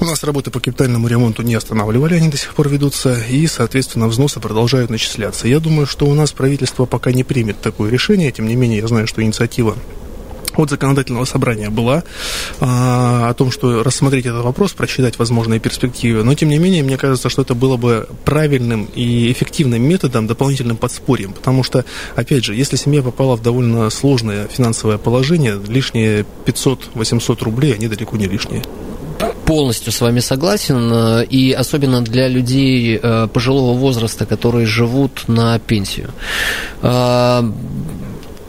У 0.00 0.04
нас 0.04 0.22
работы 0.22 0.52
по 0.52 0.60
капитальному 0.60 1.08
ремонту 1.08 1.42
не 1.42 1.56
останавливали, 1.56 2.14
они 2.14 2.28
до 2.28 2.36
сих 2.36 2.54
пор 2.54 2.68
ведутся, 2.68 3.20
и, 3.28 3.48
соответственно, 3.48 4.06
взносы 4.06 4.38
продолжают 4.38 4.90
начисляться. 4.90 5.48
Я 5.48 5.58
думаю, 5.58 5.88
что 5.88 6.06
у 6.06 6.14
нас 6.14 6.30
правительство 6.30 6.84
пока 6.84 7.10
не 7.10 7.24
примет 7.24 7.60
такое 7.60 7.90
решение, 7.90 8.30
тем 8.30 8.46
не 8.46 8.54
менее, 8.54 8.78
я 8.78 8.86
знаю, 8.86 9.08
что 9.08 9.24
инициатива 9.24 9.76
от 10.54 10.70
законодательного 10.70 11.24
собрания 11.24 11.68
была 11.70 12.04
а, 12.60 13.28
о 13.28 13.34
том, 13.34 13.50
что 13.50 13.82
рассмотреть 13.82 14.26
этот 14.26 14.44
вопрос, 14.44 14.72
просчитать 14.72 15.18
возможные 15.18 15.58
перспективы. 15.58 16.22
Но, 16.22 16.34
тем 16.34 16.48
не 16.48 16.58
менее, 16.58 16.84
мне 16.84 16.96
кажется, 16.96 17.28
что 17.28 17.42
это 17.42 17.54
было 17.54 17.76
бы 17.76 18.08
правильным 18.24 18.88
и 18.94 19.32
эффективным 19.32 19.82
методом, 19.82 20.28
дополнительным 20.28 20.76
подспорьем. 20.76 21.32
Потому 21.32 21.62
что, 21.64 21.84
опять 22.14 22.44
же, 22.44 22.54
если 22.54 22.76
семья 22.76 23.02
попала 23.02 23.36
в 23.36 23.42
довольно 23.42 23.90
сложное 23.90 24.46
финансовое 24.48 24.98
положение, 24.98 25.60
лишние 25.66 26.24
500-800 26.46 27.44
рублей, 27.44 27.74
они 27.74 27.88
далеко 27.88 28.16
не 28.16 28.26
лишние 28.26 28.62
полностью 29.44 29.92
с 29.92 30.00
вами 30.00 30.20
согласен, 30.20 31.22
и 31.22 31.52
особенно 31.52 32.02
для 32.02 32.28
людей 32.28 32.98
э, 33.02 33.28
пожилого 33.32 33.72
возраста, 33.76 34.26
которые 34.26 34.66
живут 34.66 35.28
на 35.28 35.58
пенсию. 35.58 36.10
А, 36.82 37.44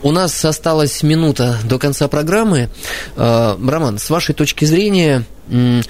у 0.01 0.11
нас 0.11 0.45
осталась 0.45 1.03
минута 1.03 1.57
до 1.63 1.77
конца 1.77 2.07
программы. 2.07 2.69
Э, 3.15 3.57
Роман, 3.61 3.97
с 3.97 4.09
вашей 4.09 4.35
точки 4.35 4.65
зрения, 4.65 5.23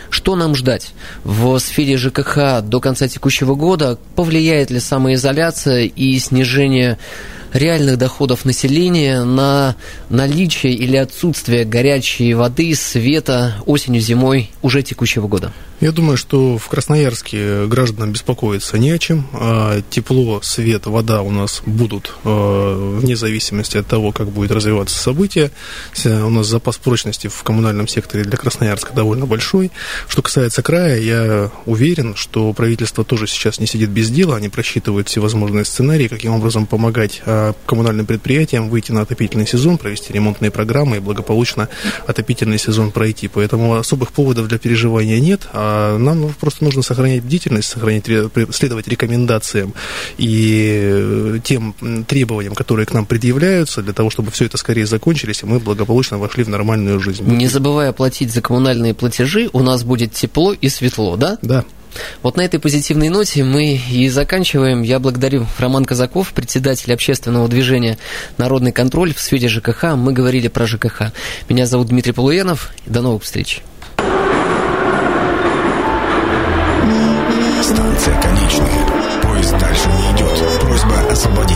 что 0.09 0.35
нам 0.35 0.55
ждать 0.55 0.93
в 1.23 1.59
сфере 1.59 1.97
ЖКХ 1.97 2.61
до 2.63 2.79
конца 2.79 3.07
текущего 3.07 3.55
года? 3.55 3.97
Повлияет 4.15 4.71
ли 4.71 4.79
самоизоляция 4.79 5.83
и 5.83 6.17
снижение 6.19 6.97
реальных 7.53 7.97
доходов 7.97 8.45
населения 8.45 9.23
на 9.23 9.75
наличие 10.09 10.73
или 10.73 10.97
отсутствие 10.97 11.65
горячей 11.65 12.33
воды, 12.33 12.73
света 12.75 13.55
осенью, 13.65 14.01
зимой 14.01 14.51
уже 14.61 14.81
текущего 14.83 15.27
года? 15.27 15.51
Я 15.81 15.93
думаю, 15.93 16.17
что 16.17 16.57
в 16.57 16.67
Красноярске 16.67 17.65
гражданам 17.67 18.11
беспокоиться 18.11 18.77
не 18.77 18.91
о 18.91 18.99
чем. 18.99 19.25
А 19.31 19.81
тепло, 19.89 20.41
свет, 20.43 20.87
вода 20.87 21.21
у 21.21 21.31
нас 21.31 21.61
будут 21.65 22.13
э, 22.25 22.97
вне 22.99 23.15
зависимости 23.15 23.77
от 23.77 23.87
того, 23.87 24.11
как 24.11 24.27
будет 24.27 24.51
развиваться 24.51 24.99
событие. 24.99 25.51
У 26.03 26.29
нас 26.29 26.47
запас 26.47 26.77
прочности 26.77 27.29
в 27.29 27.43
коммунальном 27.43 27.87
секторе 27.87 28.25
для 28.25 28.37
Красноярска 28.37 28.93
довольно 28.93 29.25
большой. 29.25 29.71
Что 30.09 30.21
касается 30.21 30.61
края, 30.61 30.99
я 30.99 31.51
уверен, 31.65 32.13
что 32.15 32.51
правительство 32.51 33.05
тоже 33.05 33.25
сейчас 33.27 33.61
не 33.61 33.65
сидит 33.65 33.89
без 33.89 34.09
дела. 34.09 34.35
Они 34.35 34.49
просчитывают 34.49 35.07
всевозможные 35.07 35.63
сценарии, 35.63 36.09
каким 36.09 36.33
образом 36.33 36.65
помогать 36.65 37.21
а, 37.25 37.53
коммунальным 37.65 38.05
предприятиям 38.05 38.67
выйти 38.67 38.91
на 38.91 39.01
отопительный 39.01 39.47
сезон, 39.47 39.77
провести 39.77 40.11
ремонтные 40.11 40.51
программы 40.51 40.97
и 40.97 40.99
благополучно 40.99 41.69
отопительный 42.05 42.59
сезон 42.59 42.91
пройти. 42.91 43.29
Поэтому 43.29 43.75
особых 43.75 44.11
поводов 44.11 44.49
для 44.49 44.57
переживания 44.57 45.21
нет. 45.21 45.47
А 45.53 45.68
нам 45.97 46.33
просто 46.39 46.63
нужно 46.63 46.81
сохранять 46.81 47.23
бдительность, 47.23 47.69
сохранять, 47.69 48.05
следовать 48.51 48.87
рекомендациям 48.87 49.73
и 50.17 50.79
э, 50.81 51.39
тем 51.43 51.75
требованиям, 52.07 52.55
которые 52.55 52.85
к 52.85 52.93
нам 52.93 53.05
предъявляются, 53.05 53.81
для 53.81 53.93
того, 53.93 54.09
чтобы 54.09 54.31
все 54.31 54.45
это 54.45 54.57
скорее 54.57 54.85
закончились, 54.85 55.43
и 55.43 55.45
мы 55.45 55.59
благополучно 55.59 56.17
вошли 56.17 56.43
в 56.43 56.49
нормальную 56.49 56.99
жизнь. 56.99 57.23
Не 57.23 57.47
забывая 57.47 57.91
платить 57.91 58.31
за 58.31 58.41
коммунальные 58.41 58.93
платежи, 58.93 59.49
у 59.53 59.61
нас 59.61 59.83
будет 59.83 60.13
тепло 60.13 60.53
и 60.53 60.69
светло, 60.69 61.15
да? 61.15 61.37
Да. 61.41 61.65
Вот 62.21 62.37
на 62.37 62.41
этой 62.41 62.59
позитивной 62.59 63.09
ноте 63.09 63.43
мы 63.43 63.75
и 63.75 64.09
заканчиваем. 64.09 64.81
Я 64.83 64.99
благодарю 64.99 65.47
Роман 65.57 65.85
Казаков, 65.85 66.33
председатель 66.33 66.93
общественного 66.93 67.47
движения 67.47 67.97
«Народный 68.37 68.71
контроль» 68.71 69.13
в 69.13 69.19
сфере 69.19 69.47
ЖКХ. 69.47 69.95
Мы 69.95 70.13
говорили 70.13 70.47
про 70.47 70.67
ЖКХ. 70.67 71.11
Меня 71.49 71.65
зовут 71.65 71.87
Дмитрий 71.87 72.13
Полуянов. 72.13 72.71
До 72.85 73.01
новых 73.01 73.23
встреч. 73.23 73.61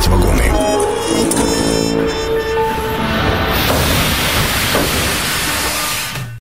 Станция 0.04 0.22
конечная. 0.22 0.43